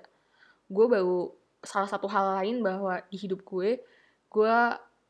[0.69, 3.82] Gue baru salah satu hal lain bahwa di hidup gue
[4.34, 4.56] gue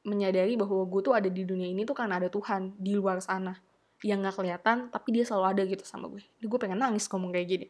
[0.03, 3.55] menyadari bahwa gue tuh ada di dunia ini tuh karena ada Tuhan di luar sana
[4.03, 6.21] yang nggak kelihatan tapi dia selalu ada gitu sama gue.
[6.39, 7.67] Jadi gue pengen nangis ngomong kayak gini.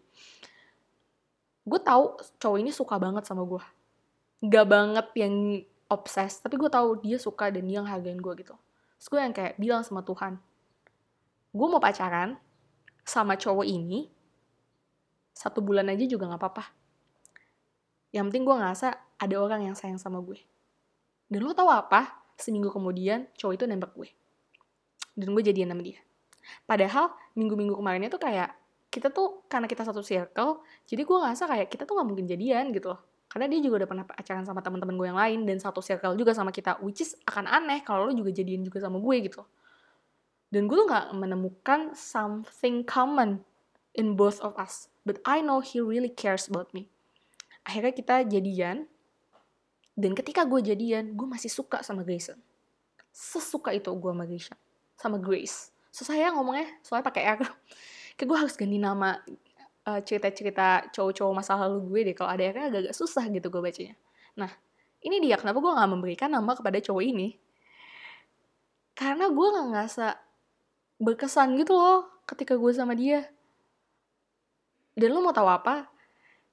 [1.64, 3.64] Gue tahu cowok ini suka banget sama gue
[4.44, 5.64] gak banget yang
[5.94, 8.56] obses tapi gue tahu dia suka dan dia ngehargain gue gitu.
[8.98, 10.42] Terus gue yang kayak bilang sama Tuhan
[11.54, 12.34] gue mau pacaran
[13.06, 14.10] sama cowok ini
[15.38, 16.66] satu bulan aja juga nggak apa-apa.
[18.10, 18.88] Yang penting gue ngerasa
[19.22, 20.42] ada orang yang sayang sama gue.
[21.30, 22.26] Dan lo tau apa?
[22.38, 24.10] Seminggu kemudian cowok itu nembak gue.
[25.14, 26.02] Dan gue jadian sama dia.
[26.66, 28.54] Padahal minggu-minggu kemarinnya tuh kayak
[28.94, 32.70] kita tuh karena kita satu circle jadi gue ngerasa kayak kita tuh nggak mungkin jadian
[32.70, 33.02] gitu loh
[33.34, 36.38] karena dia juga udah pernah pacaran sama teman-teman gue yang lain dan satu circle juga
[36.38, 39.42] sama kita which is akan aneh kalau lo juga jadian juga sama gue gitu.
[40.54, 43.42] Dan gue tuh nggak menemukan something common
[43.98, 44.86] in both of us.
[45.02, 46.94] But I know he really cares about me.
[47.66, 48.86] Akhirnya kita jadian
[49.98, 52.38] dan ketika gue jadian gue masih suka sama Grayson.
[53.10, 54.58] Sesuka itu gue sama Grayson
[55.02, 55.74] sama Grace.
[55.90, 57.42] Susah ya ngomongnya soalnya pakai R.
[58.16, 59.18] Kayak gue harus ganti nama
[59.88, 63.96] uh, cerita-cerita cowok-cowok masa lalu gue deh kalau ada R agak-agak susah gitu gue bacanya.
[64.40, 64.52] Nah
[65.04, 67.36] ini dia kenapa gue nggak memberikan nama kepada cowok ini?
[68.96, 70.08] Karena gue nggak ngerasa
[71.04, 73.28] berkesan gitu loh ketika gue sama dia.
[74.94, 75.90] Dan lo mau tahu apa?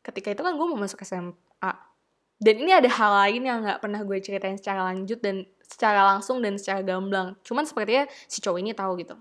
[0.01, 1.73] Ketika itu kan gue mau masuk SMA
[2.41, 6.41] dan ini ada hal lain yang nggak pernah gue ceritain secara lanjut dan secara langsung
[6.41, 7.37] dan secara gamblang.
[7.45, 9.21] Cuman sepertinya si cowok ini tahu gitu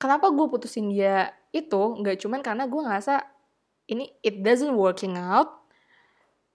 [0.00, 2.00] kenapa gue putusin dia itu?
[2.00, 3.20] Nggak cuman karena gue ngerasa
[3.92, 5.60] ini it doesn't working out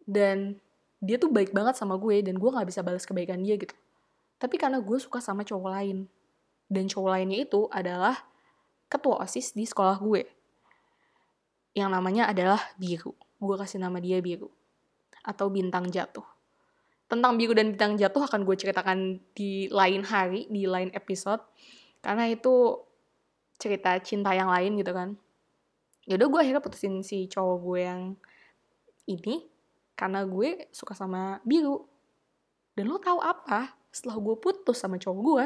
[0.09, 0.57] dan
[0.97, 3.77] dia tuh baik banget sama gue dan gue nggak bisa balas kebaikan dia gitu.
[4.41, 6.09] Tapi karena gue suka sama cowok lain
[6.65, 8.17] dan cowok lainnya itu adalah
[8.89, 10.25] ketua osis di sekolah gue.
[11.77, 13.13] Yang namanya adalah biru.
[13.37, 14.49] Gue kasih nama dia biru
[15.21, 16.25] atau bintang jatuh.
[17.05, 21.43] Tentang biru dan bintang jatuh akan gue ceritakan di lain hari di lain episode.
[22.01, 22.84] Karena itu
[23.55, 25.09] cerita cinta yang lain gitu kan.
[26.05, 28.01] Yaudah gue akhirnya putusin si cowok gue yang
[29.09, 29.47] ini
[29.97, 31.87] karena gue suka sama biru.
[32.75, 33.73] Dan lo tahu apa?
[33.89, 35.45] Setelah gue putus sama cowok gue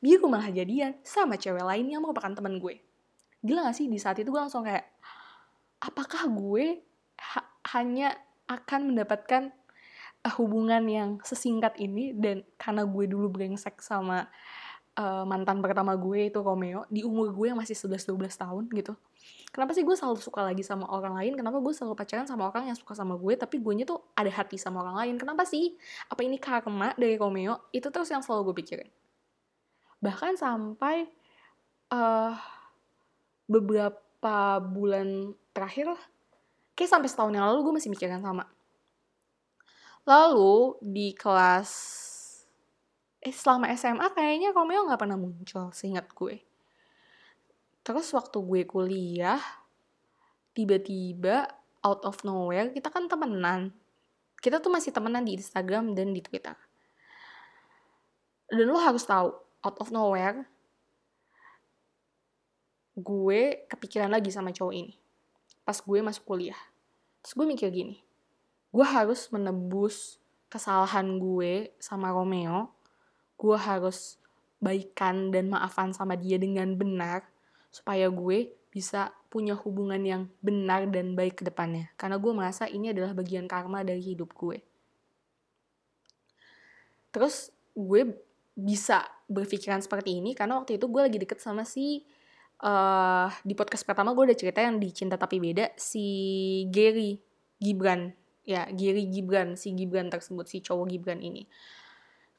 [0.00, 2.84] biru malah jadian sama cewek lain yang merupakan teman gue.
[3.40, 3.88] Gila gak sih?
[3.88, 4.84] Di saat itu gue langsung kayak
[5.80, 6.84] apakah gue
[7.16, 7.40] ha
[7.72, 8.12] hanya
[8.48, 9.52] akan mendapatkan
[10.26, 14.28] uh, hubungan yang sesingkat ini dan karena gue dulu brengsek sama
[15.00, 18.92] uh, mantan pertama gue itu Romeo di umur gue yang masih 11-12 tahun gitu.
[19.50, 21.32] Kenapa sih gue selalu suka lagi sama orang lain?
[21.34, 24.30] Kenapa gue selalu pacaran sama orang yang suka sama gue tapi gue nya tuh ada
[24.30, 25.14] hati sama orang lain?
[25.16, 25.74] Kenapa sih?
[26.06, 27.72] Apa ini karma dari Romeo?
[27.74, 28.90] Itu terus yang selalu gue pikirin.
[30.04, 31.08] Bahkan sampai
[31.90, 32.36] uh,
[33.50, 36.02] beberapa bulan terakhir lah
[36.78, 38.46] kayak sampai setahun yang lalu gue masih mikirin sama.
[40.06, 41.68] Lalu di kelas
[43.20, 46.40] eh selama SMA kayaknya Romeo nggak pernah muncul seingat gue.
[47.84, 49.40] Terus waktu gue kuliah
[50.56, 51.48] tiba-tiba
[51.84, 53.72] out of nowhere kita kan temenan.
[54.40, 56.56] Kita tuh masih temenan di Instagram dan di Twitter.
[58.48, 59.28] Dan lo harus tahu
[59.64, 60.48] out of nowhere
[62.96, 64.96] gue kepikiran lagi sama cowok ini.
[65.64, 66.58] Pas gue masuk kuliah.
[67.20, 68.10] Terus gue mikir gini
[68.70, 72.70] gue harus menebus kesalahan gue sama Romeo
[73.40, 74.20] gue harus
[74.60, 77.24] baikan dan maafan sama dia dengan benar
[77.72, 81.88] supaya gue bisa punya hubungan yang benar dan baik ke depannya.
[81.96, 84.60] Karena gue merasa ini adalah bagian karma dari hidup gue.
[87.10, 88.12] Terus gue
[88.54, 92.04] bisa berpikiran seperti ini karena waktu itu gue lagi deket sama si
[92.60, 96.04] uh, di podcast pertama gue udah cerita yang di Cinta Tapi Beda si
[96.68, 97.16] Gary
[97.56, 98.12] Gibran
[98.44, 101.46] ya Gary Gibran si Gibran tersebut si cowok Gibran ini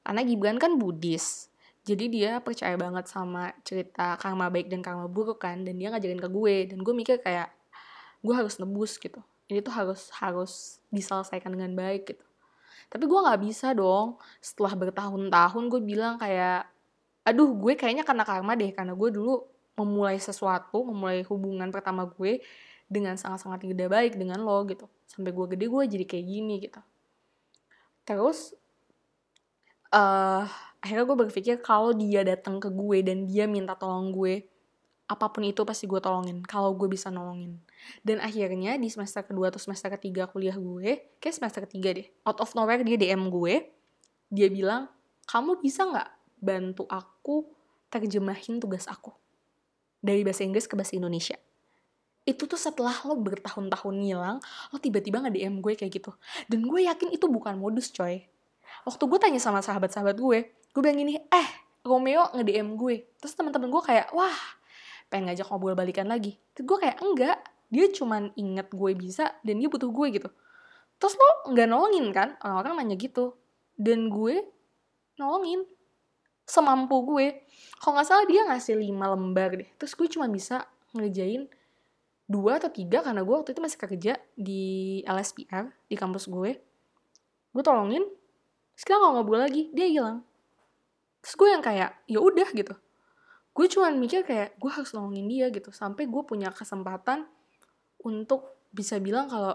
[0.02, 1.50] karena Gibran kan Buddhis.
[1.82, 5.66] Jadi dia percaya banget sama cerita karma baik dan karma buruk kan.
[5.66, 6.56] Dan dia ngajarin ke gue.
[6.70, 7.50] Dan gue mikir kayak,
[8.22, 9.18] gue harus nebus gitu.
[9.50, 12.26] Ini tuh harus harus diselesaikan dengan baik gitu.
[12.92, 14.22] Tapi gue gak bisa dong.
[14.38, 16.70] Setelah bertahun-tahun gue bilang kayak,
[17.26, 18.70] aduh gue kayaknya karena karma deh.
[18.74, 19.42] Karena gue dulu
[19.74, 22.46] memulai sesuatu, memulai hubungan pertama gue
[22.86, 24.86] dengan sangat-sangat tidak baik dengan lo gitu.
[25.10, 26.82] Sampai gue gede gue jadi kayak gini gitu.
[28.06, 28.54] Terus
[29.92, 30.44] uh,
[30.82, 34.48] akhirnya gue berpikir kalau dia datang ke gue dan dia minta tolong gue
[35.12, 37.60] apa pun itu pasti gue tolongin kalau gue bisa nolongin.
[38.00, 42.40] Dan akhirnya di semester kedua atau semester ketiga kuliah gue kayak semester ketiga deh out
[42.40, 43.68] of nowhere dia DM gue
[44.32, 44.88] dia bilang
[45.28, 47.44] kamu bisa nggak bantu aku
[47.92, 49.12] terjemahin tugas aku
[50.00, 51.36] dari bahasa Inggris ke bahasa Indonesia?
[52.24, 54.38] Itu tuh setelah lo bertahun-tahun ngilang
[54.72, 56.16] lo tiba-tiba nge DM gue kayak gitu.
[56.48, 58.32] Dan gue yakin itu bukan modus coy
[58.88, 60.40] waktu gue tanya sama sahabat-sahabat gue
[60.72, 61.50] gue bilang gini eh
[61.82, 62.96] Romeo nge-DM gue.
[63.18, 64.38] Terus teman-teman gue kayak wah
[65.10, 66.38] pengen ngajak ngobrol balikan lagi.
[66.54, 67.38] Terus gue kayak enggak
[67.72, 70.30] dia cuman inget gue bisa dan dia butuh gue gitu.
[71.02, 72.38] Terus lo nggak nolongin kan?
[72.46, 73.34] Orang-orang nanya gitu.
[73.74, 74.46] Dan gue
[75.18, 75.66] nolongin.
[76.46, 77.42] Semampu gue.
[77.82, 79.70] Kalau nggak salah dia ngasih lima lembar deh.
[79.82, 81.50] Terus gue cuma bisa ngerjain
[82.30, 86.52] dua atau tiga karena gue waktu itu masih kerja di LSPR di kampus gue.
[87.52, 88.06] Gue tolongin
[88.82, 90.26] sekarang kalau ngobrol lagi dia hilang.
[91.22, 92.74] Terus gue yang kayak ya udah gitu.
[93.54, 95.70] Gue cuman mikir kayak gue harus nolongin dia gitu.
[95.70, 97.30] Sampai gue punya kesempatan
[98.02, 99.54] untuk bisa bilang kalau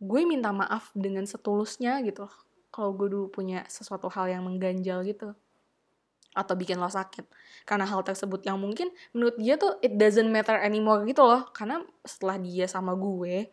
[0.00, 2.24] gue minta maaf dengan setulusnya gitu.
[2.72, 5.36] Kalau gue dulu punya sesuatu hal yang mengganjal gitu.
[6.32, 7.28] Atau bikin lo sakit.
[7.68, 11.44] Karena hal tersebut yang mungkin menurut dia tuh it doesn't matter anymore gitu loh.
[11.52, 13.52] Karena setelah dia sama gue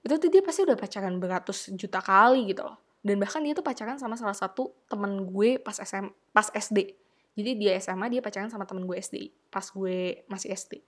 [0.00, 3.64] itu tuh dia pasti udah pacaran beratus juta kali gitu loh dan bahkan dia tuh
[3.64, 6.96] pacaran sama salah satu temen gue pas SM pas SD
[7.38, 10.84] jadi dia SMA dia pacaran sama temen gue SD pas gue masih SD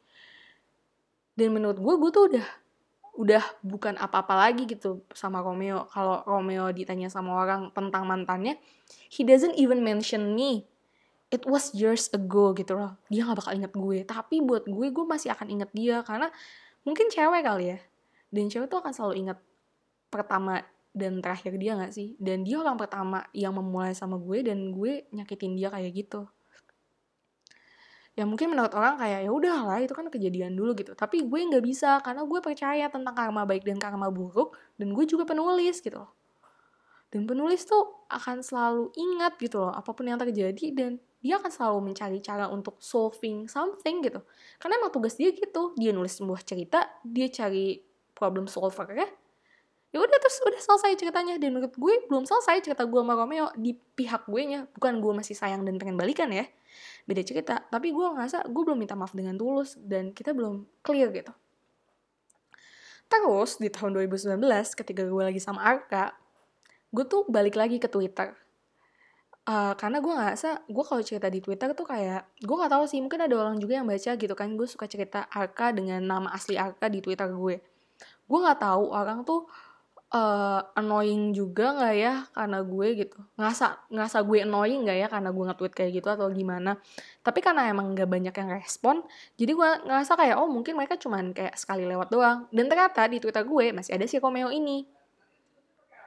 [1.37, 2.46] dan menurut gue gue tuh udah
[3.12, 5.85] udah bukan apa-apa lagi gitu sama Romeo.
[5.92, 8.57] Kalau Romeo ditanya sama orang tentang mantannya
[9.12, 10.64] he doesn't even mention me.
[11.33, 12.96] It was years ago gitu loh.
[13.09, 13.98] Dia gak bakal inget gue.
[14.05, 16.05] Tapi buat gue gue masih akan inget dia.
[16.05, 16.29] Karena
[16.85, 17.79] mungkin cewek kali ya.
[18.33, 19.38] Dan cewek tuh akan selalu inget
[20.12, 20.61] pertama
[20.92, 22.14] dan terakhir dia gak sih?
[22.20, 26.28] Dan dia orang pertama yang memulai sama gue dan gue nyakitin dia kayak gitu.
[28.12, 30.92] Ya mungkin menurut orang kayak ya udah lah itu kan kejadian dulu gitu.
[30.92, 35.05] Tapi gue nggak bisa karena gue percaya tentang karma baik dan karma buruk dan gue
[35.09, 36.05] juga penulis gitu
[37.12, 41.52] dan penulis tuh akan selalu ingat gitu loh apa pun yang terjadi dan dia akan
[41.52, 44.24] selalu mencari cara untuk solving something gitu.
[44.59, 45.76] Karena emang tugas dia gitu.
[45.78, 47.78] Dia nulis sebuah cerita dia cari
[48.16, 49.07] problem solver ya
[49.92, 51.37] ya udah terus udah selesai ceritanya.
[51.37, 55.12] Dan menurut gue belum selesai cerita gue sama Romeo di pihak gue nya bukan gue
[55.12, 56.48] masih sayang dan pengen balikan ya.
[57.05, 57.62] Beda cerita.
[57.68, 61.33] Tapi gue ngerasa gue belum minta maaf dengan tulus dan kita belum clear gitu.
[63.12, 64.40] Terus di tahun 2019
[64.72, 66.16] ketika gue lagi sama Arka
[66.92, 68.37] gue tuh balik lagi ke Twitter.
[69.42, 73.02] Uh, karena gue ngerasa gue kalau cerita di Twitter tuh kayak gue nggak tahu sih
[73.02, 74.55] mungkin ada orang juga yang baca gitu kan.
[74.55, 77.59] Gue suka cerita Arka dengan nama asli Arka di Twitter gue.
[78.28, 79.48] Gue nggak tahu orang tuh
[80.12, 83.18] uh, annoying juga nggak ya karena gue gitu?
[83.40, 86.77] Ngasa ngasa gue annoying nggak ya karena gue nge-tweet kayak gitu atau gimana?
[87.25, 89.01] Tapi karena emang nggak banyak yang respon
[89.40, 92.46] jadi gue ngerasa kayak oh mungkin mereka cuman kayak sekali lewat doang.
[92.53, 94.85] Dan ternyata di twitter gue masih ada si Romeo ini.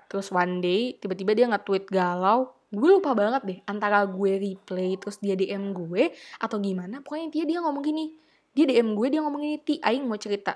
[0.05, 2.53] Terus one day tiba-tiba dia nge-tweet galau.
[2.69, 7.01] Gue lupa banget deh antara gue replay terus dia DM gue atau gimana.
[7.01, 8.13] Pokoknya dia dia ngomong gini.
[8.55, 10.55] Dia DM gue dia ngomong gini ti aing mau cerita.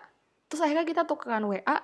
[0.50, 1.78] Terus akhirnya kita tukeran WA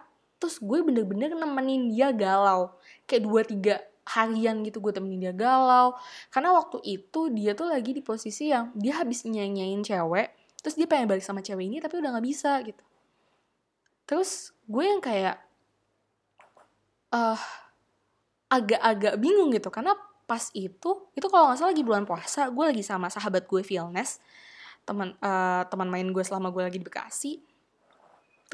[0.46, 2.70] terus gue bener-bener nemenin dia galau.
[3.10, 5.98] Kayak dua tiga harian gitu gue temenin dia galau.
[6.30, 10.30] Karena waktu itu dia tuh lagi di posisi yang dia habis nyanyain cewek
[10.62, 12.86] terus dia pengen balik sama cewek ini tapi udah nggak bisa gitu.
[14.06, 15.42] Terus gue yang kayak
[17.10, 17.42] uh,
[18.54, 19.74] agak-agak bingung gitu.
[19.74, 23.62] Karena pas itu itu kalau nggak salah lagi bulan puasa gue lagi sama sahabat gue
[23.62, 24.18] Vilnes
[24.82, 27.55] teman uh, teman main gue selama gue lagi di Bekasi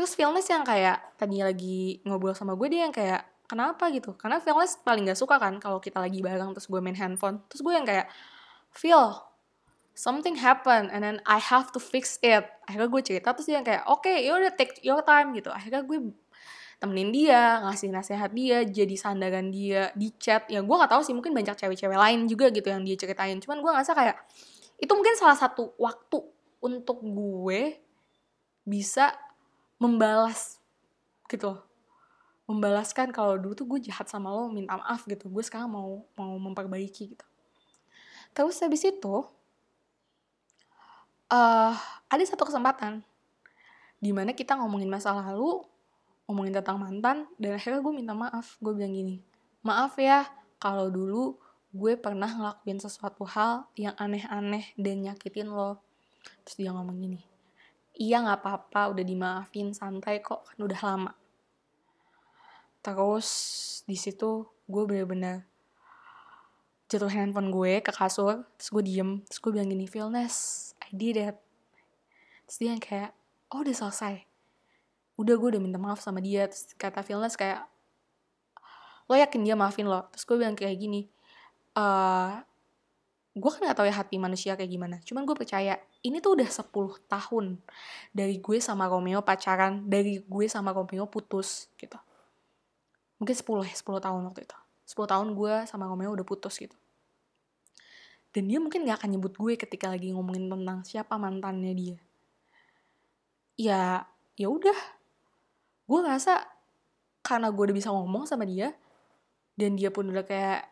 [0.02, 3.86] terus Feelness yang kayak tadi lagi ngobrol sama gue dia yang kayak kenapa?
[3.94, 4.18] gitu.
[4.18, 7.38] Karena Feelness paling gak suka kan kalau kita lagi bareng terus gue main handphone.
[7.46, 8.10] Terus gue yang kayak
[8.74, 9.14] feel
[9.94, 12.50] something happen and then I have to fix it.
[12.66, 15.54] Akhirnya gue cerita terus dia yang kayak oke okay, yaudah take your time gitu.
[15.54, 16.18] Akhirnya gue
[16.82, 20.50] temenin dia ngasih nasihat dia jadi sandaran dia di chat.
[20.50, 23.38] Ya gue nggak tahu sih mungkin banyak cewek-cewek lain juga gitu yang dia ceritain.
[23.38, 24.18] Cuman gue ngerasa kayak
[24.82, 26.26] itu mungkin salah satu waktu
[26.66, 27.78] untuk gue
[28.66, 29.14] bisa
[29.82, 30.62] membalas
[31.26, 31.66] gitu loh.
[32.46, 35.26] Membalaskan kalau dulu tuh gue jahat sama lo minta maaf gitu.
[35.26, 37.26] Gue sekarang mau mau memperbaiki gitu.
[38.38, 39.26] Terus habis itu
[41.34, 41.74] uh,
[42.08, 43.02] ada satu kesempatan
[43.98, 45.66] di mana kita ngomongin masa lalu
[46.30, 48.62] ngomongin tentang mantan dan akhirnya gue minta maaf.
[48.62, 49.26] Gue bilang gini
[49.66, 50.30] maaf ya
[50.62, 51.42] kalau dulu
[51.74, 55.82] gue pernah ngelakuin sesuatu hal yang aneh-aneh dan nyakitin lo.
[56.46, 57.31] Terus dia ngomong gini
[57.98, 61.12] iya nggak apa-apa udah dimaafin santai kok kan udah lama.
[62.82, 63.30] Terus
[63.86, 65.46] di situ gue bener-bener
[66.92, 70.36] jatuh handphone gue ke kasur terus gue diem terus gue bilang gini Philness
[70.84, 71.38] I did it.
[72.48, 73.12] Terus dia yang kayak
[73.52, 74.28] oh udah selesai.
[75.20, 77.68] Udah gue udah minta maaf sama dia terus kata Philness kayak
[79.08, 80.08] lo yakin dia maafin lo?
[80.16, 81.08] Terus gue bilang kayak gini
[81.76, 82.44] uh,
[83.32, 84.96] gue kan gak tau ya hati manusia kayak gimana.
[85.08, 86.68] Cuman gue percaya ini tuh udah 10
[87.08, 87.46] tahun
[88.12, 91.96] dari gue sama Romeo pacaran dari gue sama Romeo putus gitu.
[93.24, 94.58] Mungkin 10 ya 10 tahun waktu itu.
[94.92, 96.76] 10 tahun gue sama Romeo udah putus gitu.
[98.36, 101.98] Dan dia mungkin gak akan nyebut gue ketika lagi ngomongin tentang siapa mantannya dia.
[103.56, 104.04] Ya
[104.36, 104.80] ya udah.
[105.88, 106.52] Gue ngerasa
[107.24, 108.76] karena gue udah bisa ngomong sama dia
[109.56, 110.71] dan dia pun udah kayak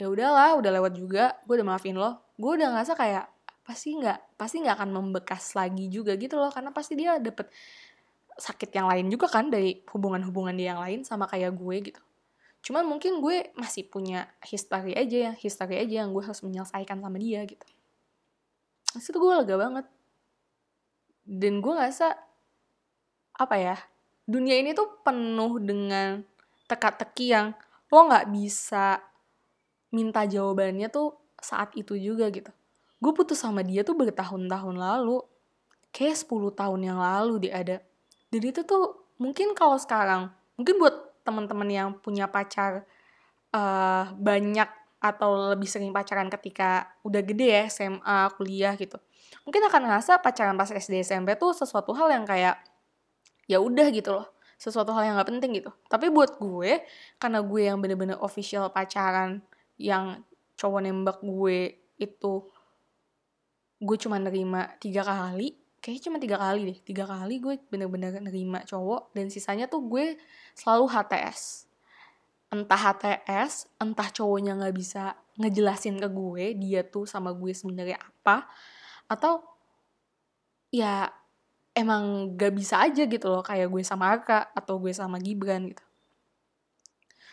[0.00, 2.20] ya udahlah udah lewat juga gue udah maafin lo.
[2.36, 3.26] Gue udah ngerasa kayak
[3.62, 7.46] pasti nggak pasti nggak akan membekas lagi juga gitu loh karena pasti dia dapet
[8.34, 12.02] sakit yang lain juga kan dari hubungan-hubungan dia yang lain sama kayak gue gitu.
[12.62, 17.18] Cuman mungkin gue masih punya history aja ya history aja yang gue harus menyelesaikan sama
[17.18, 17.66] dia gitu.
[18.96, 19.86] Itu gue lega banget.
[21.22, 22.18] Dan gue ngerasa
[23.32, 23.76] apa ya
[24.26, 26.22] dunia ini tuh penuh dengan
[26.70, 27.46] teka-teki yang
[27.90, 29.02] lo nggak bisa
[29.92, 32.50] minta jawabannya tuh saat itu juga gitu.
[32.98, 35.20] Gue putus sama dia tuh bertahun-tahun lalu.
[35.92, 37.76] Kayak 10 tahun yang lalu dia ada.
[38.32, 42.88] Dan itu tuh mungkin kalau sekarang mungkin buat teman-teman yang punya pacar
[43.52, 44.66] uh, banyak
[45.02, 48.96] atau lebih sering pacaran ketika udah gede ya SMA kuliah gitu.
[49.42, 52.56] Mungkin akan ngerasa pacaran pas SD SMP tuh sesuatu hal yang kayak
[53.50, 54.26] ya udah gitu loh.
[54.54, 55.74] Sesuatu hal yang gak penting gitu.
[55.90, 56.86] Tapi buat gue
[57.18, 59.42] karena gue yang bener-bener official pacaran
[59.78, 60.24] yang
[60.56, 62.34] cowok nembak gue itu
[63.82, 68.62] gue cuma nerima tiga kali kayaknya cuma tiga kali deh tiga kali gue bener-bener nerima
[68.62, 70.14] cowok dan sisanya tuh gue
[70.54, 71.66] selalu HTS
[72.54, 78.46] entah HTS entah cowoknya nggak bisa ngejelasin ke gue dia tuh sama gue sebenarnya apa
[79.10, 79.42] atau
[80.68, 81.08] ya
[81.72, 85.84] emang gak bisa aja gitu loh kayak gue sama Arka atau gue sama Gibran gitu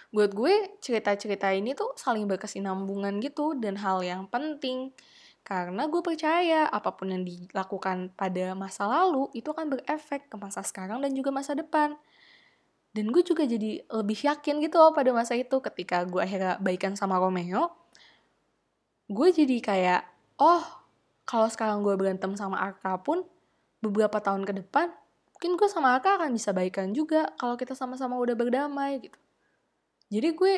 [0.09, 4.93] buat gue cerita-cerita ini tuh saling berkesinambungan gitu dan hal yang penting.
[5.45, 10.61] Karena gue percaya apa pun yang dilakukan pada masa lalu itu akan berefek ke masa
[10.65, 11.97] sekarang dan juga masa depan.
[12.93, 15.61] Dan gue juga jadi lebih yakin gitu loh pada masa itu.
[15.61, 17.79] Ketika gue akhirnya baikan sama Romeo
[19.09, 20.01] gue jadi kayak
[20.37, 20.61] oh
[21.25, 23.25] kalau sekarang gue berantem sama Arka pun
[23.81, 24.93] beberapa tahun ke depan
[25.33, 29.17] mungkin gue sama Arka akan bisa baikan juga kalau kita sama-sama udah berdamai gitu
[30.09, 30.55] jadi gue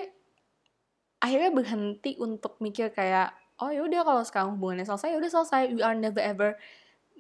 [1.22, 5.62] akhirnya berhenti untuk mikir kayak oh yaudah kalau sekarang hubungannya selesai yaudah selesai.
[5.76, 6.58] We are never ever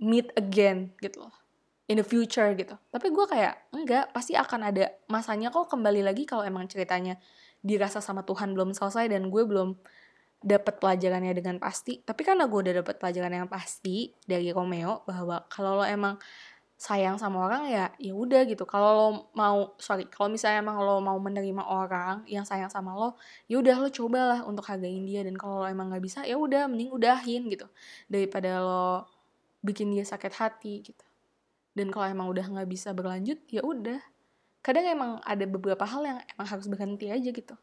[0.01, 1.35] meet again gitu loh.
[1.85, 2.73] In the future gitu.
[2.89, 7.21] Tapi gue kayak enggak pasti akan ada masanya kok kembali lagi kalau emang ceritanya
[7.61, 9.77] dirasa sama Tuhan belum selesai dan gue belum
[10.41, 12.01] dapat pelajarannya dengan pasti.
[12.01, 16.17] Tapi karena gue udah dapat pelajaran yang pasti dari Romeo bahwa kalau lo emang
[16.81, 18.65] sayang sama orang ya ya udah gitu.
[18.65, 19.07] Kalau lo
[19.37, 23.77] mau sorry kalau misalnya emang lo mau menerima orang yang sayang sama lo ya udah
[23.77, 25.21] lo cobalah untuk hargain dia.
[25.21, 27.69] Dan kalau lo emang nggak bisa ya udah mending udahin gitu.
[28.09, 29.05] Daripada lo
[29.61, 31.05] bikin dia sakit hati gitu.
[31.77, 34.01] Dan kalau emang udah nggak bisa berlanjut ya udah.
[34.65, 37.53] Kadang emang ada beberapa hal yang emang harus berhenti aja gitu.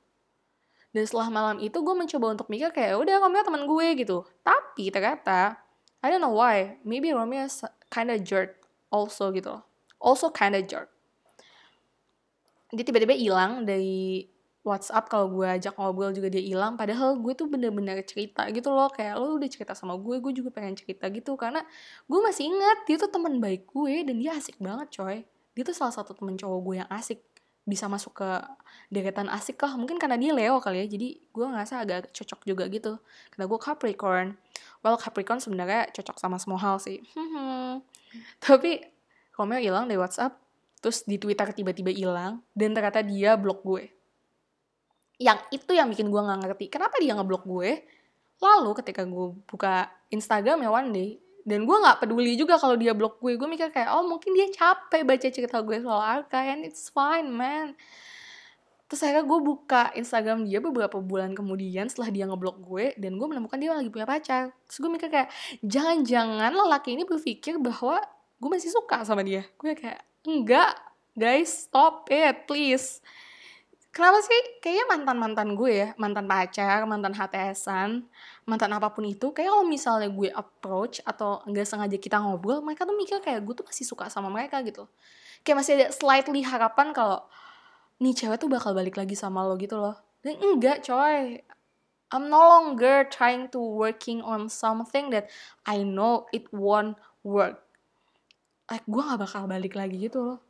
[0.94, 4.22] Dan setelah malam itu gue mencoba untuk mikir kayak udah Romeo teman gue gitu.
[4.46, 5.58] Tapi ternyata
[5.98, 7.50] I don't know why maybe Romeo
[7.90, 8.58] kinda jerk
[8.90, 9.52] also gitu.
[9.54, 9.68] Loh
[10.00, 10.88] also kinda jerk.
[12.72, 14.28] Dia tiba-tiba hilang dari
[14.60, 16.76] WhatsApp kalau gue ajak ngobrol juga dia hilang.
[16.76, 18.92] Padahal gue tuh bener-bener cerita gitu loh.
[18.92, 21.32] Kayak lo udah cerita sama gue gue juga pengen cerita gitu.
[21.40, 21.64] Karena
[22.04, 25.24] gue masih ingat dia tuh teman baik gue dan dia asik banget coy.
[25.56, 27.24] Dia tuh salah satu temen cowok gue yang asik
[27.68, 28.30] bisa masuk ke
[28.88, 32.64] deretan asik kah mungkin karena dia Leo kali ya jadi gue ngerasa agak cocok juga
[32.72, 32.96] gitu.
[33.28, 34.28] Karena gue Capricorn.
[34.80, 37.04] Well Capricorn sebenarnya cocok sama semua hal sih.
[38.44, 38.80] Tapi
[39.36, 40.40] Romeo hilang dari WhatsApp
[40.80, 43.92] terus di Twitter tiba-tiba hilang dan ternyata dia blok gue.
[45.20, 47.84] Yang itu yang bikin gue nggak ngerti kenapa dia ngeblok gue?
[48.40, 51.10] Lalu ketika gue buka Instagram ya one day
[51.48, 53.40] dan gue nggak peduli juga kalau dia blok gue.
[53.40, 57.32] Gue mikir kayak oh mungkin dia capek baca cerita gue soal Arka and it's fine
[57.32, 57.72] man.
[58.88, 63.26] Terus akhirnya gue buka Instagram dia beberapa bulan kemudian setelah dia ngeblok gue dan gue
[63.28, 64.52] menemukan dia lagi punya pacar.
[64.68, 65.28] Terus gue mikir kayak
[65.64, 67.96] jangan-jangan lelaki ini berpikir bahwa
[68.36, 69.48] gue masih suka sama dia.
[69.56, 70.76] Gue kayak enggak
[71.16, 73.00] guys stop it please
[73.92, 74.40] kenapa sih?
[74.62, 78.04] Kayaknya mantan mantan gue ya mantan pacar mantan HTSan
[78.48, 82.88] mantan apa pun itu kayak kalau misalnya gue approach atau enggak sengaja kita ngobrol mereka
[82.88, 84.88] tuh mikir kayak gue tuh masih suka sama mereka gitu.
[85.44, 87.24] Kayak masih ada slightly harapan kalau
[88.00, 89.96] nih cewek tuh bakal balik lagi sama lo gitu loh.
[90.24, 91.42] Dan enggak coy.
[92.08, 95.28] I'm no longer trying to working on something that
[95.68, 97.60] I know it won't work.
[98.72, 100.47] Like gue gak bakal balik lagi gitu loh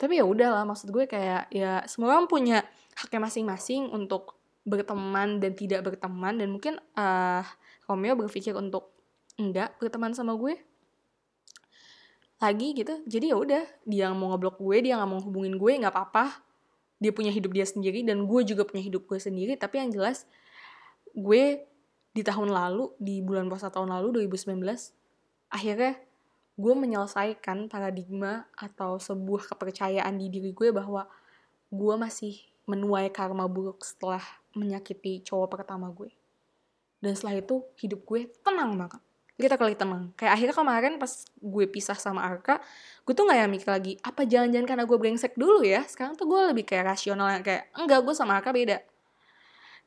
[0.00, 2.64] tapi ya udahlah maksud gue kayak ya semua orang punya
[2.96, 7.44] haknya masing-masing untuk berteman dan tidak berteman dan mungkin uh,
[7.84, 8.96] Romeo berpikir untuk
[9.36, 10.56] enggak berteman sama gue
[12.40, 13.04] lagi gitu.
[13.04, 16.40] Jadi ya udah dia mau ngeblok gue dia nggak mau hubungin gue nggak apa-apa.
[16.96, 19.60] Dia punya hidup dia sendiri dan gue juga punya hidup gue sendiri.
[19.60, 20.24] Tapi yang jelas
[21.12, 21.68] gue
[22.16, 24.56] di tahun lalu di bulan puasa tahun lalu 2019
[25.52, 25.94] akhirnya
[26.60, 31.08] gue menyelesaikan paradigma atau sebuah kepercayaan di diri gue bahwa
[31.72, 32.36] gue masih
[32.68, 34.20] menuai karma buruk setelah
[34.52, 36.12] menyakiti cowok pertama gue.
[37.00, 39.00] Dan setelah itu hidup gue tenang banget.
[39.40, 42.60] kita kali teman kayak akhirnya kemarin pas gue pisah sama Arka
[43.08, 46.28] gue tuh nggak yang mikir lagi apa jangan-jangan karena gue brengsek dulu ya sekarang tuh
[46.28, 48.84] gue lebih kayak rasional kayak enggak gue sama Arka beda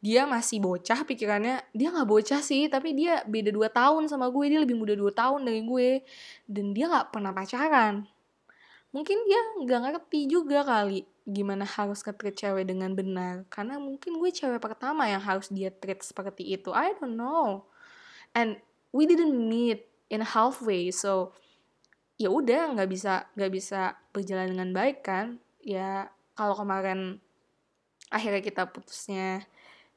[0.03, 4.51] dia masih bocah pikirannya dia nggak bocah sih tapi dia beda dua tahun sama gue
[4.51, 6.03] dia lebih muda dua tahun dari gue.
[6.43, 8.03] Dan dia nggak pernah pacaran.
[8.91, 13.47] Mungkin dia nggak ngerti juga kali gimana harus nge-treat cewek dengan benar.
[13.47, 16.75] Karena mungkin gue cewek pertama yang harus dia treat seperti itu.
[16.75, 17.63] I don't know.
[18.35, 18.59] And
[18.91, 21.31] we didn't meet in halfway so
[22.19, 25.39] ya udah nggak bisa nggak bisa berjalan dengan baik kan.
[25.63, 27.23] Ya kalau kemarin
[28.11, 29.47] akhirnya kita putusnya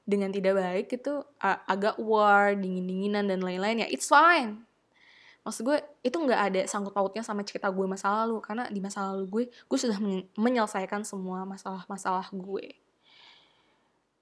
[0.06, 4.62] dengan tidak baik itu agak war dingin-dinginan dan lain-lain ya it's fine.
[5.42, 9.10] Maksud gue itu nggak ada sangkut pautnya sama cerita gue masa lalu karena di masa
[9.10, 9.98] lalu gue gue sudah
[10.38, 12.78] menyelesaikan semua masalah-masalah gue.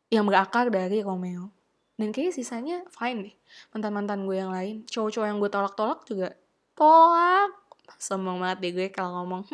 [0.09, 1.53] Yang berakar dari Romeo.
[1.95, 3.37] Dan kayaknya sisanya fine deh
[3.77, 4.89] mantan-mantan gue yang lain.
[4.89, 6.29] Cowok-cowok yang gue tolak-tolak juga
[6.73, 7.53] tolak.
[8.01, 9.45] Semang banget deh gue kalau ngomong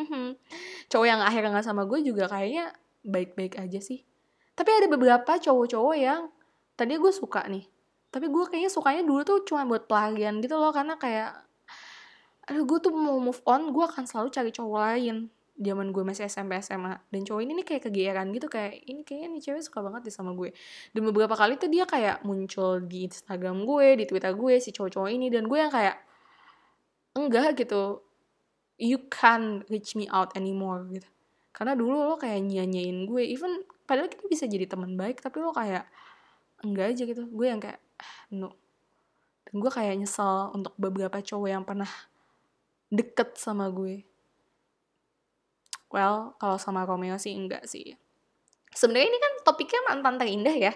[0.90, 2.70] cowok yang akhirnya nggak sama gue juga kayaknya
[3.06, 4.09] baik-baik aja sih
[4.60, 6.28] tapi ada beberapa cowok-cowok yang
[6.76, 7.64] tadi gue suka nih
[8.10, 11.46] tapi gue kayaknya sukanya dulu tuh cuma buat pelarian gitu loh karena kayak
[12.50, 15.30] aduh gue tuh mau move on gue akan selalu cari cowok lain.
[15.60, 19.28] Zaman gue masih SMP SMA dan cowok ini nih kayak kegeeran gitu kayak ini kayaknya
[19.38, 20.50] nih cewek suka banget deh sama gue.
[20.90, 25.10] Dan beberapa kali tuh dia kayak muncul di Instagram gue di Twitter gue si cowok-cowok
[25.14, 26.02] ini dan gue yang kayak
[27.14, 28.02] enggak gitu.
[28.80, 31.06] You can't reach me out anymore gitu.
[31.54, 35.50] Karena dulu lo kayak nyanyain gue even padahal kita bisa jadi teman baik tapi lo
[35.50, 35.82] kayak
[36.62, 37.26] enggak aja gitu.
[37.26, 38.54] Gue yang kayak ah, no.
[39.50, 41.90] Dan gue kayak nyesel untuk beberapa cowok yang pernah
[42.94, 44.06] deket sama gue.
[45.90, 47.98] Well kalau sama Romeo sih enggak sih.
[48.70, 50.72] Sebenarnya ini kan topiknya mantan terindah ya.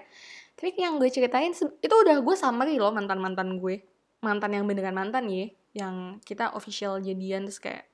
[0.58, 3.78] Tapi yang gue ceritain itu udah gue summary loh mantan mantan gue.
[4.26, 7.93] Mantan yang beneran mantan ya yang kita official jadian terus kayak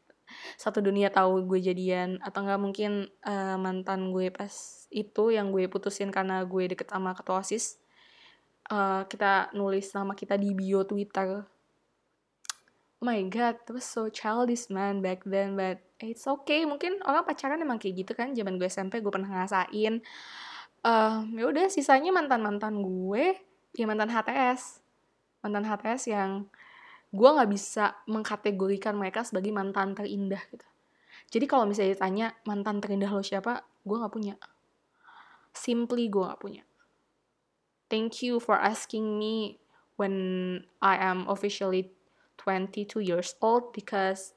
[0.56, 2.92] satu dunia tahu gue jadian atau enggak mungkin
[3.24, 4.50] uh, mantan gue pas
[4.90, 7.80] itu yang gue putusin karena gue deket sama ketua osis
[8.70, 11.44] uh, kita nulis nama kita di bio twitter.
[13.00, 16.68] Oh my god that was so childish man back then but it's okay.
[16.68, 20.04] Mungkin orang pacaran emang kayak gitu kan zaman gue SMP gue pernah ngerasain.
[20.80, 23.36] Uh, ya udah sisanya mantan mantan gue
[23.76, 24.80] ya mantan HTS
[25.44, 26.48] mantan HTS yang
[27.10, 30.66] gue nggak bisa mengkategorikan mereka sebagai mantan terindah gitu.
[31.30, 33.66] Jadi kalau misalnya ditanya mantan terindah lo siapa?
[33.82, 34.34] Gue nggak punya.
[35.50, 36.62] Simply gue nggak punya.
[37.90, 39.58] Thank you for asking me
[39.98, 40.14] when
[40.78, 41.90] I am officially
[42.38, 44.32] 22 years old because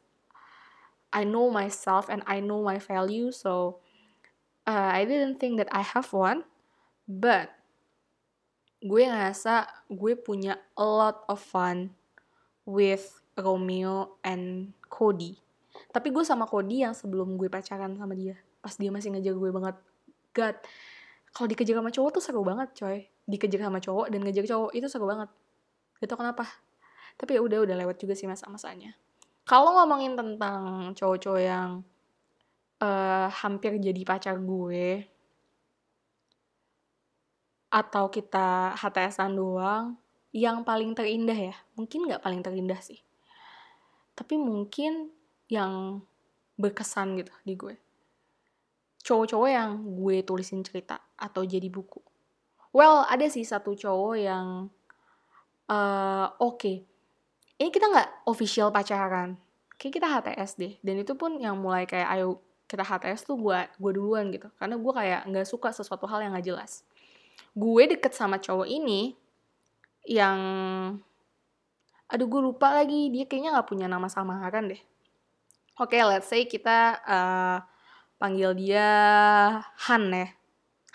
[1.14, 3.80] I know myself and I know my value so
[4.66, 6.44] uh, I didn't think that I have one
[7.06, 7.54] but
[8.84, 11.96] gue ngerasa gue punya a lot of fun
[12.64, 15.40] with Romeo and Cody.
[15.90, 18.38] Tapi gue sama Cody yang sebelum gue pacaran sama dia.
[18.62, 19.76] Pas dia masih ngejar gue banget.
[20.34, 20.56] God,
[21.34, 23.06] kalau dikejar sama cowok tuh seru banget coy.
[23.26, 25.30] Dikejar sama cowok dan ngejar cowok itu seru banget.
[25.98, 26.46] Gitu kenapa.
[27.18, 28.98] Tapi ya udah udah lewat juga sih masa-masanya.
[29.44, 31.84] Kalau ngomongin tentang cowok-cowok yang
[32.80, 35.04] uh, hampir jadi pacar gue,
[37.74, 39.98] atau kita HTSan doang,
[40.34, 41.56] yang paling terindah ya.
[41.78, 43.00] Mungkin nggak paling terindah sih.
[44.18, 45.14] Tapi mungkin
[45.48, 46.02] yang
[46.58, 47.76] berkesan gitu di gue.
[49.06, 52.02] Cowok-cowok yang gue tulisin cerita atau jadi buku.
[52.74, 54.74] Well ada sih satu cowok yang
[55.70, 56.58] uh, oke.
[56.58, 56.78] Okay.
[57.62, 59.38] ini kita nggak official pacaran.
[59.78, 60.74] Kayak kita HTS deh.
[60.82, 64.50] Dan itu pun yang mulai kayak ayo kita HTS tuh gue gue duluan gitu.
[64.58, 66.82] Karena gue kayak nggak suka sesuatu hal yang nggak jelas.
[67.54, 69.14] Gue deket sama cowok ini
[70.04, 70.40] yang
[72.08, 73.10] aduh gue lupa lagi.
[73.10, 74.82] Dia kayaknya nggak punya nama samaran deh.
[75.82, 77.58] Oke okay, let's say kita uh,
[78.22, 78.88] panggil dia
[79.90, 80.30] Han ya.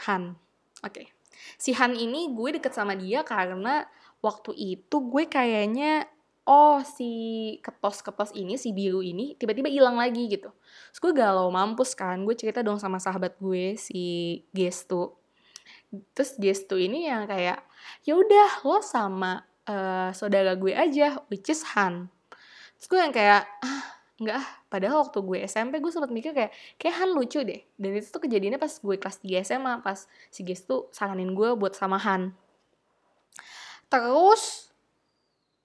[0.06, 0.38] Han.
[0.86, 1.02] Oke.
[1.02, 1.06] Okay.
[1.58, 3.82] si Han ini gue deket sama dia karena
[4.22, 6.06] waktu itu gue kayaknya
[6.46, 7.10] oh si
[7.60, 10.54] ketos-ketos ini si biru ini tiba-tiba hilang lagi gitu.
[10.94, 12.22] Terus gue galau mampus kan.
[12.22, 15.17] Gue cerita dong sama sahabat gue si Gestu
[16.12, 17.64] terus Gestu ini yang kayak
[18.04, 22.12] ya udah lo sama uh, saudara gue aja which is Han.
[22.78, 23.82] Terus gue yang kayak ah
[24.20, 24.48] enggak ah.
[24.68, 27.64] Padahal waktu gue SMP gue sempat mikir kayak kayak Han lucu deh.
[27.80, 31.56] Dan itu tuh kejadiannya pas gue kelas 3 SMA pas si Ges tuh saranin gue
[31.56, 32.36] buat sama Han.
[33.88, 34.68] Terus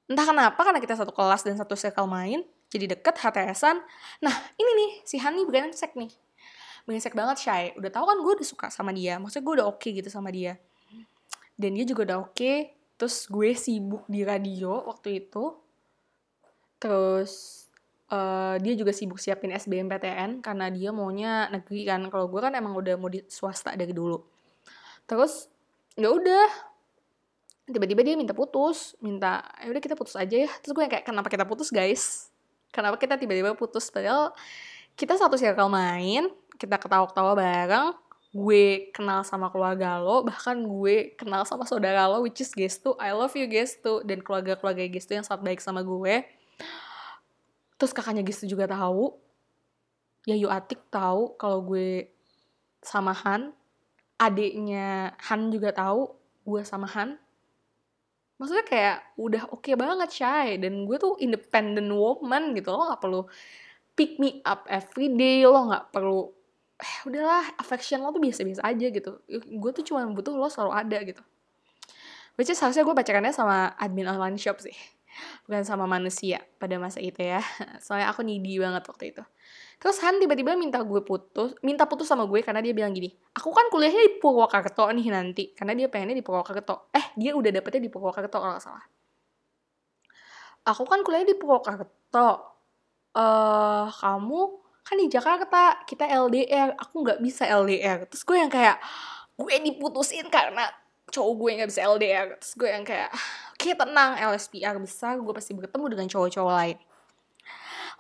[0.08, 3.80] entah kenapa karena kita satu kelas dan satu circle main jadi deket HTSan
[4.20, 6.12] nah ini nih si Han nih brengsek nih
[6.84, 9.18] brengsek banget shy udah tahu kan gue udah suka sama dia.
[9.20, 10.60] Maksudnya gue udah oke okay gitu sama dia.
[11.56, 12.36] Dan dia juga udah oke.
[12.36, 12.58] Okay.
[12.94, 15.60] terus gue sibuk di radio waktu itu.
[16.80, 17.66] Terus
[18.14, 22.08] uh, dia juga sibuk siapin SBMPTN karena dia maunya negeri kan.
[22.08, 24.22] Kalau gue kan emang udah mau di swasta dari dulu.
[25.10, 25.50] Terus
[26.00, 26.48] ya udah.
[27.64, 28.96] Tiba-tiba dia minta putus.
[29.00, 30.52] Minta ya udah kita putus aja ya.
[30.64, 32.30] Terus gue kayak kenapa kita putus guys?
[32.72, 33.92] Kenapa kita tiba-tiba putus?
[33.92, 34.32] Padahal
[34.94, 37.94] kita satu circle main kita ketawa-ketawa bareng
[38.34, 43.14] gue kenal sama keluarga lo bahkan gue kenal sama saudara lo which is Gestu I
[43.14, 46.26] love you Gestu dan keluarga-keluarga Gestu yang sangat baik sama gue.
[47.78, 49.14] Terus kakaknya Gestu juga tahu.
[50.24, 52.10] Yayu Atik tahu kalau gue
[52.82, 53.54] sama Han.
[54.18, 56.16] Adiknya Han juga tahu
[56.48, 57.20] gue sama Han.
[58.42, 60.58] Maksudnya kayak udah oke okay banget Shay.
[60.58, 62.74] Dan gue tuh independent woman gitu.
[62.74, 63.22] Lo nggak perlu
[63.94, 65.46] pick me up every day.
[65.46, 66.34] Lo nggak perlu
[66.80, 69.12] eh udahlah affection lo tuh biasa-biasa aja gitu.
[69.30, 71.24] Gue tuh cuma butuh lo selalu ada gitu.
[72.34, 74.74] Which is harusnya gue pacarannya sama admin online shop sih
[75.46, 77.42] bukan sama manusia pada masa itu ya.
[77.84, 79.24] Soalnya aku needy banget waktu itu.
[79.78, 83.52] Terus Han tiba-tiba minta gue putus minta putus sama gue karena dia bilang gini aku
[83.52, 86.90] kan kuliahnya di Purwokerto nih nanti karena dia pengennya di Purwokerto.
[86.96, 88.86] Eh dia udah dapetnya di Purwokerto kalau gak salah.
[90.64, 92.30] Aku kan kuliahnya di Purwokerto.
[93.14, 98.52] Eh uh, kamu kan di Jakarta kita LDR aku nggak bisa LDR terus gue yang
[98.52, 98.78] kayak
[99.40, 100.68] gue diputusin karena
[101.10, 105.34] cowok gue nggak bisa LDR terus gue yang kayak oke okay, tenang LSPR besar gue
[105.34, 106.78] pasti bertemu dengan cowok-cowok lain.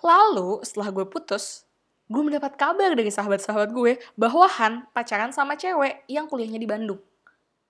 [0.03, 1.63] Lalu setelah gue putus
[2.11, 6.99] gue mendapat kabar dari sahabat-sahabat gue bahwa Han pacaran sama cewek yang kuliahnya di Bandung.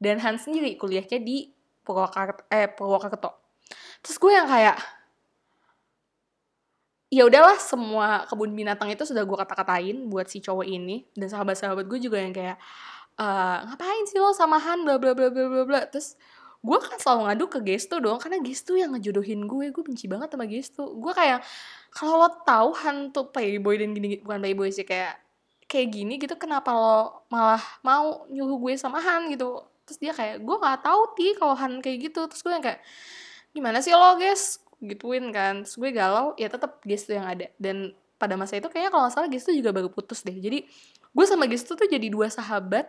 [0.02, 1.54] Dan Han sendiri kuliahnya di
[1.86, 3.30] Purwokerto eh Purwokerto.
[4.02, 4.80] Terus gue yang kayak
[7.14, 11.06] ya udahlah semua kebun binatang itu sudah gue kata-katain buat si cowok ini.
[11.14, 12.58] Dan sahabat-sahabat gue juga yang kayak
[13.14, 13.28] e,
[13.70, 15.82] ngapain sih lo sama Han bla bla bla bla bla bla.
[15.86, 16.18] Terus
[16.66, 19.70] gue kan selalu ngadu ke Gesto dong karena Gesto yang ngejodohin gue.
[19.70, 20.98] Gue benci banget sama Gesto.
[20.98, 21.46] Gue kayak
[21.94, 25.22] kalau lo tahu Han tuh playboy dan gini bukan playboy sih kayak
[25.70, 29.62] kayak gini gitu kenapa lo malah mau nyuruh gue sama Han gitu.
[29.86, 32.26] Terus dia kayak gue nggak tahu ti kalau Han kayak gitu.
[32.26, 32.82] Terus gue yang kayak
[33.54, 35.64] gimana sih lo guys gituin kan.
[35.64, 37.48] Terus gue galau ya tetap Gestu yang ada.
[37.56, 40.36] Dan pada masa itu kayaknya kalau salah Gestu juga baru putus deh.
[40.36, 40.68] Jadi
[41.14, 42.88] gue sama Gestu tuh jadi dua sahabat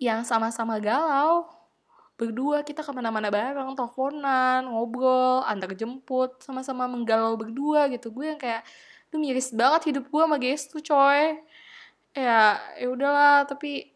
[0.00, 1.48] yang sama-sama galau.
[2.16, 8.12] Berdua kita ke mana-mana bareng teleponan ngobrol antar jemput sama-sama menggalau berdua gitu.
[8.12, 8.62] Gue yang kayak
[9.08, 11.40] tuh miris banget hidup gue sama Gestu coy.
[12.12, 13.92] Ya ya udahlah tapi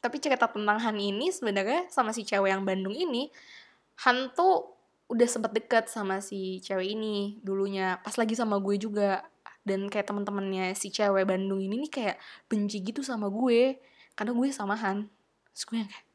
[0.00, 3.28] tapi cerita tentang Han ini sebenarnya sama si cewek yang Bandung ini
[4.08, 4.79] Han tuh
[5.10, 9.26] udah sempet deket sama si cewek ini dulunya pas lagi sama gue juga.
[9.60, 12.16] Dan kayak temen-temennya si cewek Bandung ini nih kayak
[12.48, 13.76] benci gitu sama gue
[14.16, 15.04] karena gue samahan.
[15.52, 16.06] Terus gue yang kayak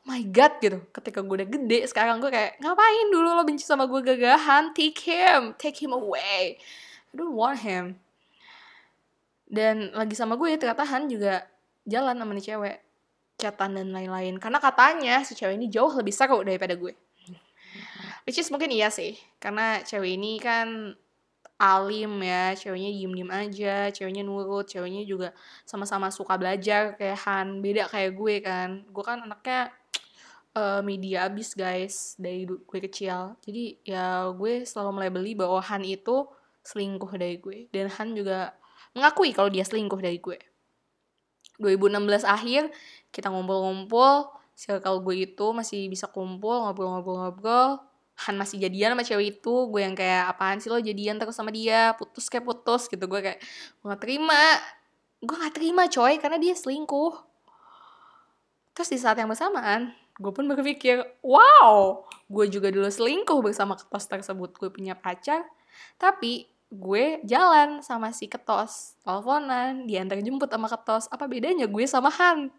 [0.00, 0.78] oh my god gitu.
[0.94, 4.72] Ketika gue udah gede sekarang gue kayak ngapain dulu lo benci sama gue gagahan?
[4.72, 6.56] Take him take him away.
[7.10, 8.00] I don't want him.
[9.44, 11.44] Dan lagi sama gue ternyata Han juga
[11.84, 12.76] jalan sama nih cewek.
[13.34, 14.38] Chatan dan lain-lain.
[14.40, 16.94] Karena katanya si cewek ini jauh lebih seru daripada gue
[18.24, 20.96] Which is mungkin iya sih, karena cewek ini kan
[21.60, 25.28] alim ya, ceweknya diem-diem aja, ceweknya nurut, ceweknya juga
[25.68, 28.82] sama-sama suka belajar kayak Han, beda kayak gue kan.
[28.90, 29.70] Gue kan anaknya
[30.56, 33.36] uh, media abis guys dari gue kecil.
[33.44, 36.24] Jadi ya gue selalu melebeli bahwa Han itu
[36.64, 37.68] selingkuh dari gue.
[37.70, 38.56] Dan Han juga
[38.96, 40.40] mengakui kalau dia selingkuh dari gue.
[41.60, 42.72] 2016 akhir
[43.14, 44.26] kita ngumpul-ngumpul,
[44.58, 49.98] circle gue itu masih bisa kumpul ngobrol-ngobrol-ngobrol Han masih jadian sama cewek itu gue yang
[49.98, 51.98] kayak apaan sih lo jadian terus sama dia?
[51.98, 53.04] Putus kayak putus gitu.
[53.10, 53.42] Gue kayak
[53.82, 54.42] gue gak terima.
[55.18, 57.14] Gue gak terima coy karena dia selingkuh.
[58.74, 64.06] Terus di saat yang bersamaan gue pun berpikir wow gue juga dulu selingkuh bersama ketos
[64.06, 65.42] tersebut gue punya pacar.
[65.98, 71.06] Tapi gue jalan sama si ketos teleponan diantar jemput sama ketos.
[71.06, 72.50] Apa bedanya gue sama Han?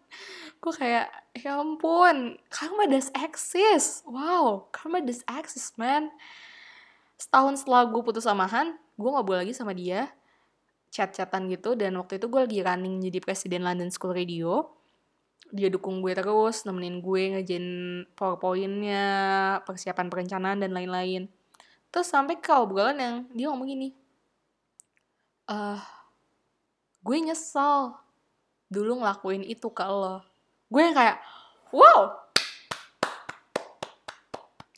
[0.56, 4.08] Gue kayak ya ampun karma does exist.
[4.08, 6.08] Wow karma does exist man.
[7.20, 10.08] Setahun setelah gue putus sama Han gue ngobrol lagi sama dia.
[10.88, 14.72] Chat-chatan gitu dan waktu itu gue lagi running jadi presiden London School Radio.
[15.52, 17.66] Dia dukung gue terus nemenin gue ngejen
[18.16, 19.04] powerpointnya
[19.68, 21.28] persiapan perencanaan dan lain-lain.
[21.92, 24.05] Terus sampai ke obrolan yang dia ngomong gini
[25.46, 25.80] uh,
[27.02, 27.94] gue nyesel
[28.66, 30.22] dulu ngelakuin itu ke lo.
[30.70, 31.22] Gue yang kayak
[31.70, 32.18] wow!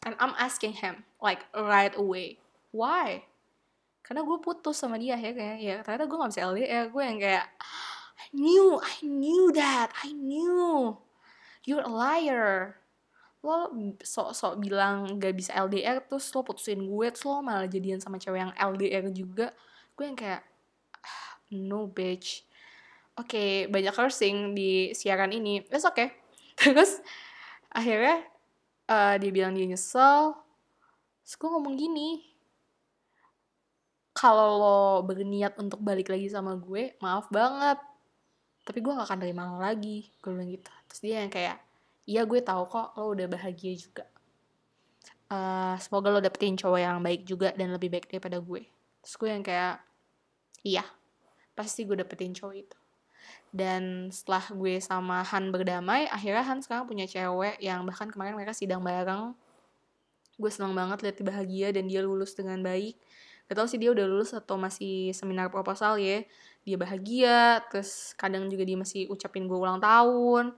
[0.05, 2.41] And I'm asking him like right away
[2.73, 3.25] why?
[4.05, 7.19] Karena gue putus sama dia ya kayak ya ternyata gue gak bisa LDR gue yang
[7.21, 7.47] kayak
[8.19, 10.97] I knew I knew that I knew.
[11.69, 12.81] You're a liar.
[13.45, 13.69] Lo
[14.01, 18.41] sok-sok bilang gak bisa LDR terus lo putusin gue terus lo malah jadian sama cewek
[18.49, 19.53] yang LDR juga.
[19.93, 20.41] Gue yang kayak
[21.55, 22.45] no bitch.
[23.19, 25.65] Oke okay, banyak cursing di siaran ini.
[25.69, 26.15] It's okay
[26.59, 26.99] terus
[27.71, 28.25] akhirnya
[28.91, 30.35] uh, dia bilang dia nyesel.
[31.23, 32.25] Terus gue ngomong gini
[34.17, 37.79] kalau lo berniat untuk balik lagi sama gue maaf banget.
[38.67, 40.73] Tapi gue gak akan terima lo lagi gue bilang gitu.
[40.91, 41.57] Terus dia yang kayak
[42.09, 44.05] iya gue tahu kok lo udah bahagia juga.
[45.29, 48.65] Uh, semoga lo dapetin cowok yang baik juga dan lebih baik daripada gue.
[49.05, 49.77] Terus gue yang kayak
[50.67, 50.83] iya
[51.59, 52.79] pasti gue dapetin cowok itu.
[53.51, 58.55] Dan setelah gue sama Han berdamai akhirnya Han sekarang punya cewek yang bahkan kemarin mereka
[58.55, 59.35] sidang bareng.
[60.39, 62.95] Gue senang banget lihat bahagia dan dia lulus dengan baik.
[63.51, 66.23] Gak tau sih dia udah lulus atau masih seminar proposal ya.
[66.63, 70.55] Dia bahagia terus kadang juga dia masih ucapin gue ulang tahun.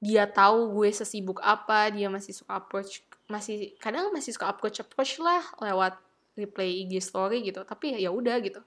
[0.00, 5.18] Dia tahu gue sesibuk apa dia masih suka approach masih kadang masih suka approach approach
[5.18, 5.98] lah lewat
[6.38, 7.66] replay IG story gitu.
[7.66, 8.62] Tapi ya udah gitu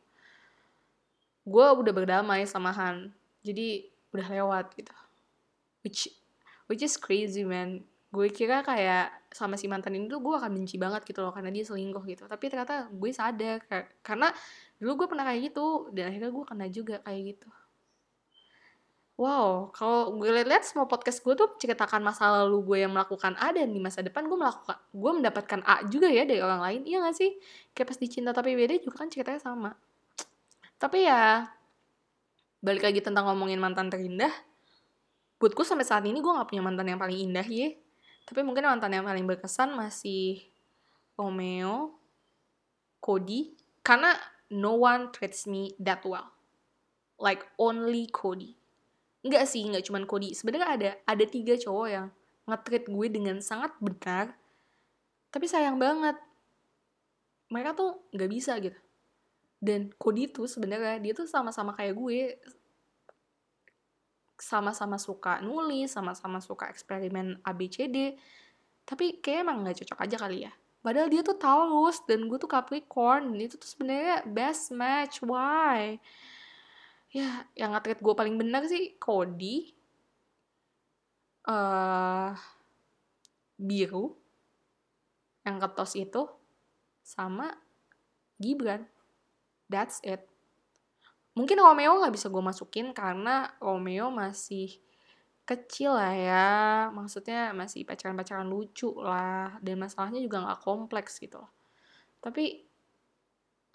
[1.45, 3.13] gue udah berdamai sama Han
[3.43, 4.95] jadi udah lewat gitu
[5.85, 6.11] which
[6.67, 10.81] which is crazy man gue kira kayak sama si mantan ini tuh gue akan benci
[10.81, 13.61] banget gitu loh karena dia selingkuh gitu tapi ternyata gue sadar
[14.01, 14.33] karena
[14.81, 17.49] dulu gue pernah kayak gitu dan akhirnya gue kena juga kayak gitu
[19.19, 23.51] Wow, kalau gue lihat-lihat semua podcast gue tuh ceritakan masa lalu gue yang melakukan A
[23.51, 26.81] dan di masa depan gue melakukan gue mendapatkan A juga ya dari orang lain.
[26.87, 27.35] Iya gak sih?
[27.75, 29.75] Kayak pas dicinta tapi beda juga kan ceritanya sama.
[30.80, 31.51] Tapi ya
[32.63, 34.32] balik lagi tentang ngomongin mantan terindah.
[35.39, 37.75] Buatku sampai saat ini gue gak punya mantan yang paling indah ya.
[38.23, 40.39] Tapi mungkin mantan yang paling berkesan masih
[41.19, 41.99] Romeo,
[43.03, 43.55] Cody.
[43.84, 44.15] Karena
[44.51, 46.32] no one treats me that well.
[47.19, 48.59] Like only Cody
[49.19, 50.32] Enggak sih, enggak cuman Cody.
[50.32, 52.07] Sebenarnya ada ada tiga cowok yang
[52.47, 54.32] nge gue dengan sangat benar.
[55.30, 56.15] Tapi sayang banget.
[57.51, 58.80] Mereka tuh nggak bisa gitu.
[59.60, 62.20] Dan Cody tuh sebenarnya dia tuh sama-sama kayak gue.
[64.39, 68.16] Sama-sama suka nulis, sama-sama suka eksperimen ABCD.
[68.88, 70.51] Tapi kayak emang nggak cocok aja kali ya.
[70.80, 73.36] Padahal dia tuh Taurus dan gue tuh Capricorn.
[73.36, 75.20] Itu tuh sebenarnya best match.
[75.20, 75.99] Why?
[77.10, 79.74] ya yang atlet gue paling benar sih Cody
[81.49, 82.38] uh,
[83.57, 84.14] biru
[85.41, 86.30] yang ketos itu
[87.01, 87.49] sama
[88.38, 88.86] Gibran
[89.72, 90.26] that's it.
[91.38, 94.76] Mungkin Romeo nggak bisa gue masukin karena Romeo masih
[95.47, 96.49] kecil lah ya.
[96.91, 99.55] Maksudnya masih pacaran-pacaran lucu lah.
[99.63, 101.39] Dan masalahnya juga nggak kompleks gitu.
[101.39, 101.59] Loh
[102.20, 102.67] tapi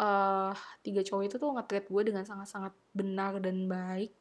[0.00, 0.52] uh,
[0.84, 4.12] tiga cowok itu tuh nge gue dengan sangat-sangat benar dan baik.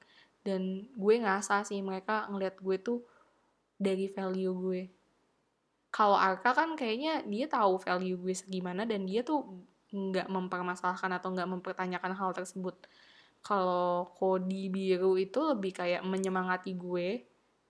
[0.43, 2.99] Dan gue ngerasa sih mereka ngeliat gue tuh
[3.79, 4.81] dari value gue.
[5.93, 9.45] Kalau Arka kan kayaknya dia tahu value gue segimana dan dia tuh
[9.93, 12.73] nggak mempermasalahkan atau nggak mempertanyakan hal tersebut.
[13.45, 17.21] Kalau Kodi biru itu lebih kayak menyemangati gue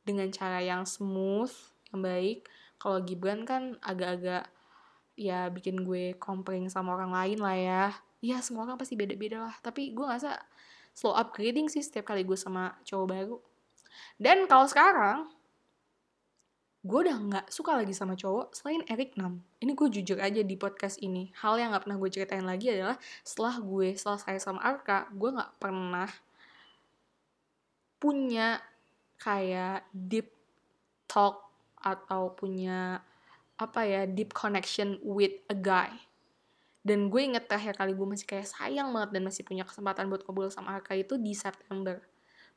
[0.08, 1.52] dengan cara yang smooth
[1.92, 2.48] yang baik.
[2.80, 4.48] Kalau Gibran kan agak-agak
[5.20, 7.84] ya bikin gue comparing sama orang lain lah ya.
[8.24, 9.56] Ya semua orang pasti beda-beda lah.
[9.60, 10.40] Tapi gue ngerasa
[10.96, 13.38] slow upgrading sih setiap kali gue sama cowok baru.
[14.16, 15.28] Dan kalau sekarang
[16.84, 19.40] gue udah nggak suka lagi sama cowok selain Eric Nam.
[19.64, 21.32] Ini gue jujur aja di podcast ini.
[21.40, 25.54] Hal yang nggak pernah gue ceritain lagi adalah setelah gue selesai sama Arka, gue nggak
[25.64, 26.12] pernah
[28.04, 28.60] punya
[29.16, 30.28] kayak deep
[31.08, 31.48] talk
[31.80, 33.00] atau punya
[33.56, 35.88] apa ya deep connection with a guy
[36.84, 40.28] dan gue inget terakhir kali gue masih kayak sayang banget dan masih punya kesempatan buat
[40.28, 42.04] ngobrol sama Arka itu di September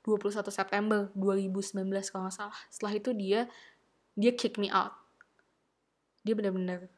[0.02, 3.46] 21 September 2019 kalau nggak salah setelah itu dia
[4.16, 4.96] dia kick me out.
[6.24, 6.88] Dia benar-benar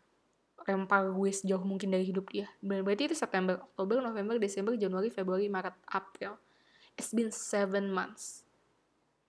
[0.69, 2.47] lempar gue sejauh mungkin dari hidup dia.
[2.63, 6.39] Berarti itu September Oktober November Desember Januari Februari Maret April.
[6.95, 8.47] It's been seven months.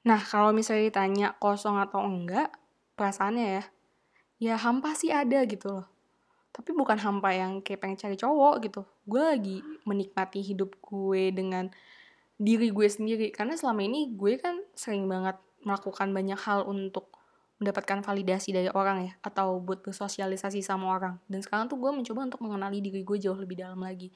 [0.04, 2.52] Nah kalau misalnya ditanya kosong atau enggak
[2.96, 3.64] perasaannya ya
[4.40, 5.88] ya hampa sih ada gitu loh.
[6.52, 8.82] Tapi bukan hampa yang kayak pengen cari cowok gitu.
[9.08, 11.72] Gue lagi menikmati hidup gue dengan
[12.36, 13.32] diri gue sendiri.
[13.32, 17.19] Karena selama ini gue kan sering banget melakukan banyak hal untuk
[17.60, 21.20] mendapatkan validasi dari orang ya atau buat bersosialisasi sama orang.
[21.28, 24.10] Dan sekarang tuh gue mencoba untuk mengenali diri gue jauh lebih dalam lagi.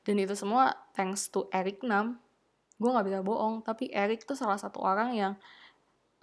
[0.00, 2.16] Dan itu semua thanks to Eric Nam.
[2.80, 5.32] Gue nggak bisa bohong tapi Eric tuh salah satu orang yang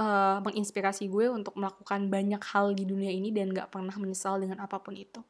[0.02, 4.62] uh, menginspirasi gue untuk melakukan banyak hal di dunia ini dan gak pernah menyesal dengan
[4.62, 5.22] apa pun itu.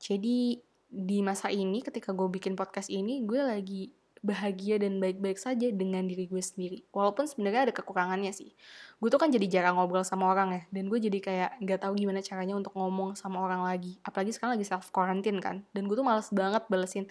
[0.00, 0.58] Jadi
[0.90, 6.04] di masa ini ketika gue bikin podcast ini gue lagi bahagia dan baik-baik saja dengan
[6.04, 6.84] diri gue sendiri.
[6.92, 8.52] Walaupun sebenarnya ada kekurangannya sih.
[9.00, 11.96] Gue tuh kan jadi jarang ngobrol sama orang ya, dan gue jadi kayak nggak tahu
[11.96, 13.96] gimana caranya untuk ngomong sama orang lagi.
[14.04, 17.08] Apalagi sekarang lagi self quarantine kan, dan gue tuh males banget balesin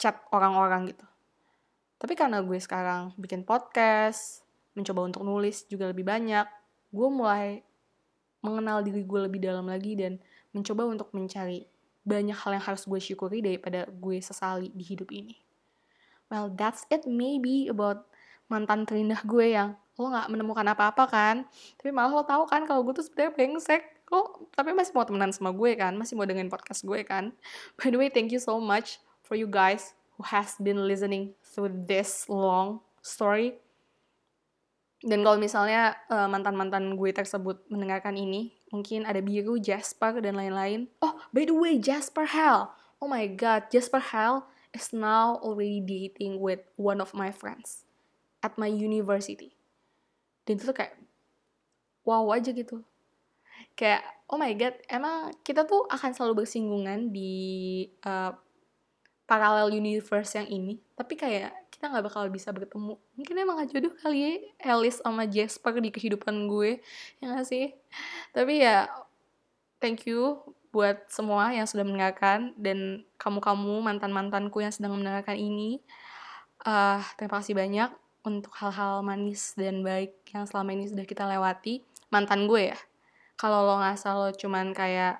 [0.00, 1.04] chat orang-orang gitu.
[2.00, 4.40] Tapi karena gue sekarang bikin podcast,
[4.72, 6.48] mencoba untuk nulis juga lebih banyak,
[6.96, 7.60] gue mulai
[8.40, 10.16] mengenal diri gue lebih dalam lagi dan
[10.56, 11.68] mencoba untuk mencari
[12.08, 15.47] banyak hal yang harus gue syukuri daripada gue sesali di hidup ini
[16.28, 18.08] well that's it maybe about
[18.48, 21.36] mantan terindah gue yang lo nggak menemukan apa-apa kan.
[21.76, 23.82] Tapi malah lo tahu kan kalau gue tuh sebenarnya brengsek.
[24.08, 27.34] Lo tapi masih mau temenan sama gue kan masih mau dengerin podcast gue kan.
[27.76, 31.74] By the way thank you so much for you guys who has been listening through
[31.90, 33.58] this long story.
[34.98, 40.90] Dan kalau misalnya uh, mantan-mantan gue tersebut mendengarkan ini mungkin ada biru Jasper dan lain-lain.
[41.02, 42.70] Oh by the way Jasper Hell.
[42.98, 47.84] Oh my god Jasper Hell is now already dating with one of my friends
[48.42, 49.56] at my university.
[50.44, 50.96] Dan itu tuh kayak
[52.04, 52.80] wow aja gitu.
[53.74, 58.32] Kayak oh my god, emang kita tuh akan selalu bersinggungan di uh,
[59.28, 62.96] paralel universe yang ini, tapi kayak kita nggak bakal bisa bertemu.
[63.14, 64.32] Mungkin emang gak jodoh kali ya
[64.72, 66.80] Alice sama Jasper di kehidupan gue,
[67.20, 67.76] ya gak sih?
[68.32, 68.88] Tapi ya
[69.78, 70.40] thank you
[70.78, 75.82] buat semua yang sudah mendengarkan dan kamu-kamu mantan-mantanku yang sedang mendengarkan ini.
[76.62, 77.90] Uh, terima kasih banyak
[78.22, 81.82] untuk hal-hal manis dan baik yang selama ini sudah kita lewati.
[82.14, 82.78] Mantan gue ya.
[83.34, 85.18] Kalau lo ngasal lo cuman kayak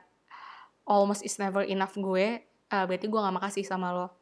[0.86, 4.14] almost is never enough gue, uh, berarti gue gak makasih sama lo.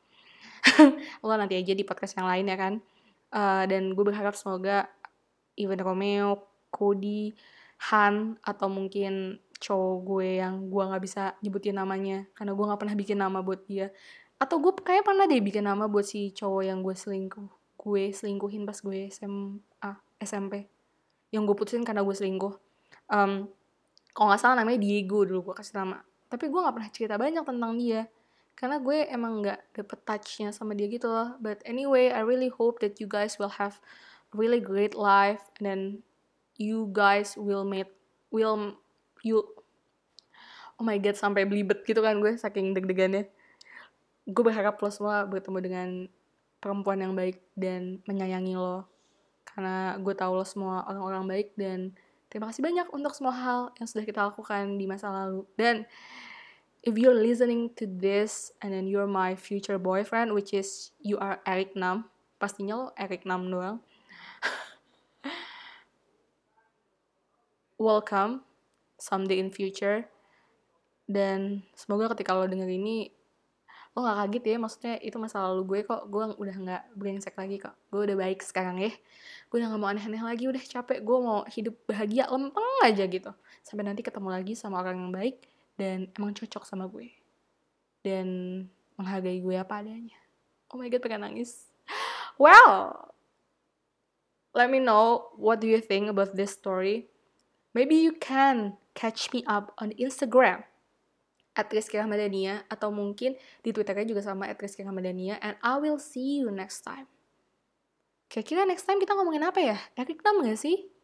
[1.26, 2.74] lo nanti aja di podcast yang lain ya kan.
[3.28, 4.88] Uh, dan gue berharap semoga
[5.60, 7.36] Ivan Romeo, Cody,
[7.92, 12.96] Han, atau mungkin cowok gue yang gue nggak bisa nyebutin namanya karena gue nggak pernah
[12.96, 13.92] bikin nama buat dia.
[14.36, 18.66] Atau gue kayak pernah deh bikin nama buat si cowok yang gue selingkuh gue selingkuhin
[18.66, 20.66] pas gue SMA SMP
[21.30, 22.54] yang gue putusin karena gue selingkuh.
[23.06, 23.46] Um,
[24.10, 26.02] kalau nggak salah namanya Diego dulu gue kasih nama.
[26.26, 28.10] Tapi gue nggak pernah cerita banyak tentang dia
[28.56, 31.38] karena gue emang nggak dapet touchnya sama dia gitu loh.
[31.38, 33.78] But anyway I really hope that you guys will have
[34.34, 35.80] really great life and then
[36.58, 37.86] you guys will meet
[38.34, 38.80] will
[39.26, 39.42] you
[40.78, 43.26] oh my god sampai belibet gitu kan gue saking deg-degannya.
[44.26, 45.88] Gue berharap lo semua bertemu dengan
[46.60, 48.84] perempuan yang baik dan menyayangi lo.
[49.46, 51.96] Karena gue tahu lo semua orang-orang baik dan
[52.28, 55.48] terima kasih banyak untuk semua hal yang sudah kita lakukan di masa lalu.
[55.56, 55.88] Dan
[56.84, 61.40] if you're listening to this and then you're my future boyfriend which is you are
[61.48, 62.06] Eric Nam
[62.36, 63.80] pastinya lo Eric Nam doang.
[67.80, 68.45] Welcome
[68.96, 70.08] someday in future.
[71.06, 73.14] Dan semoga ketika lo denger ini
[73.96, 76.04] lo gak kaget ya maksudnya itu masa lalu gue kok.
[76.12, 77.72] Gue udah gak brengsek lagi kok.
[77.88, 78.92] Gue udah baik sekarang ya.
[79.48, 81.00] Gue udah gak mau aneh-aneh lagi udah capek.
[81.00, 83.32] Gue mau hidup bahagia lempeng aja gitu.
[83.64, 85.36] Sampai nanti ketemu lagi sama orang yang baik
[85.80, 87.08] dan emang cocok sama gue.
[88.04, 88.26] Dan
[89.00, 90.18] menghargai gue apa adanya.
[90.68, 91.70] Oh my god pengen nangis.
[92.36, 93.12] Well
[94.56, 97.08] let me know what do you think about this story.
[97.76, 100.64] Maybe you can catch me up on Instagram
[101.56, 106.00] at Rizky Rahmadania atau mungkin di Twitternya juga sama at Rizky Rahmadania and I will
[106.00, 107.04] see you next time.
[108.32, 109.78] Kira-kira next time kita ngomongin apa ya?
[109.94, 110.95] Erik Nam gak sih?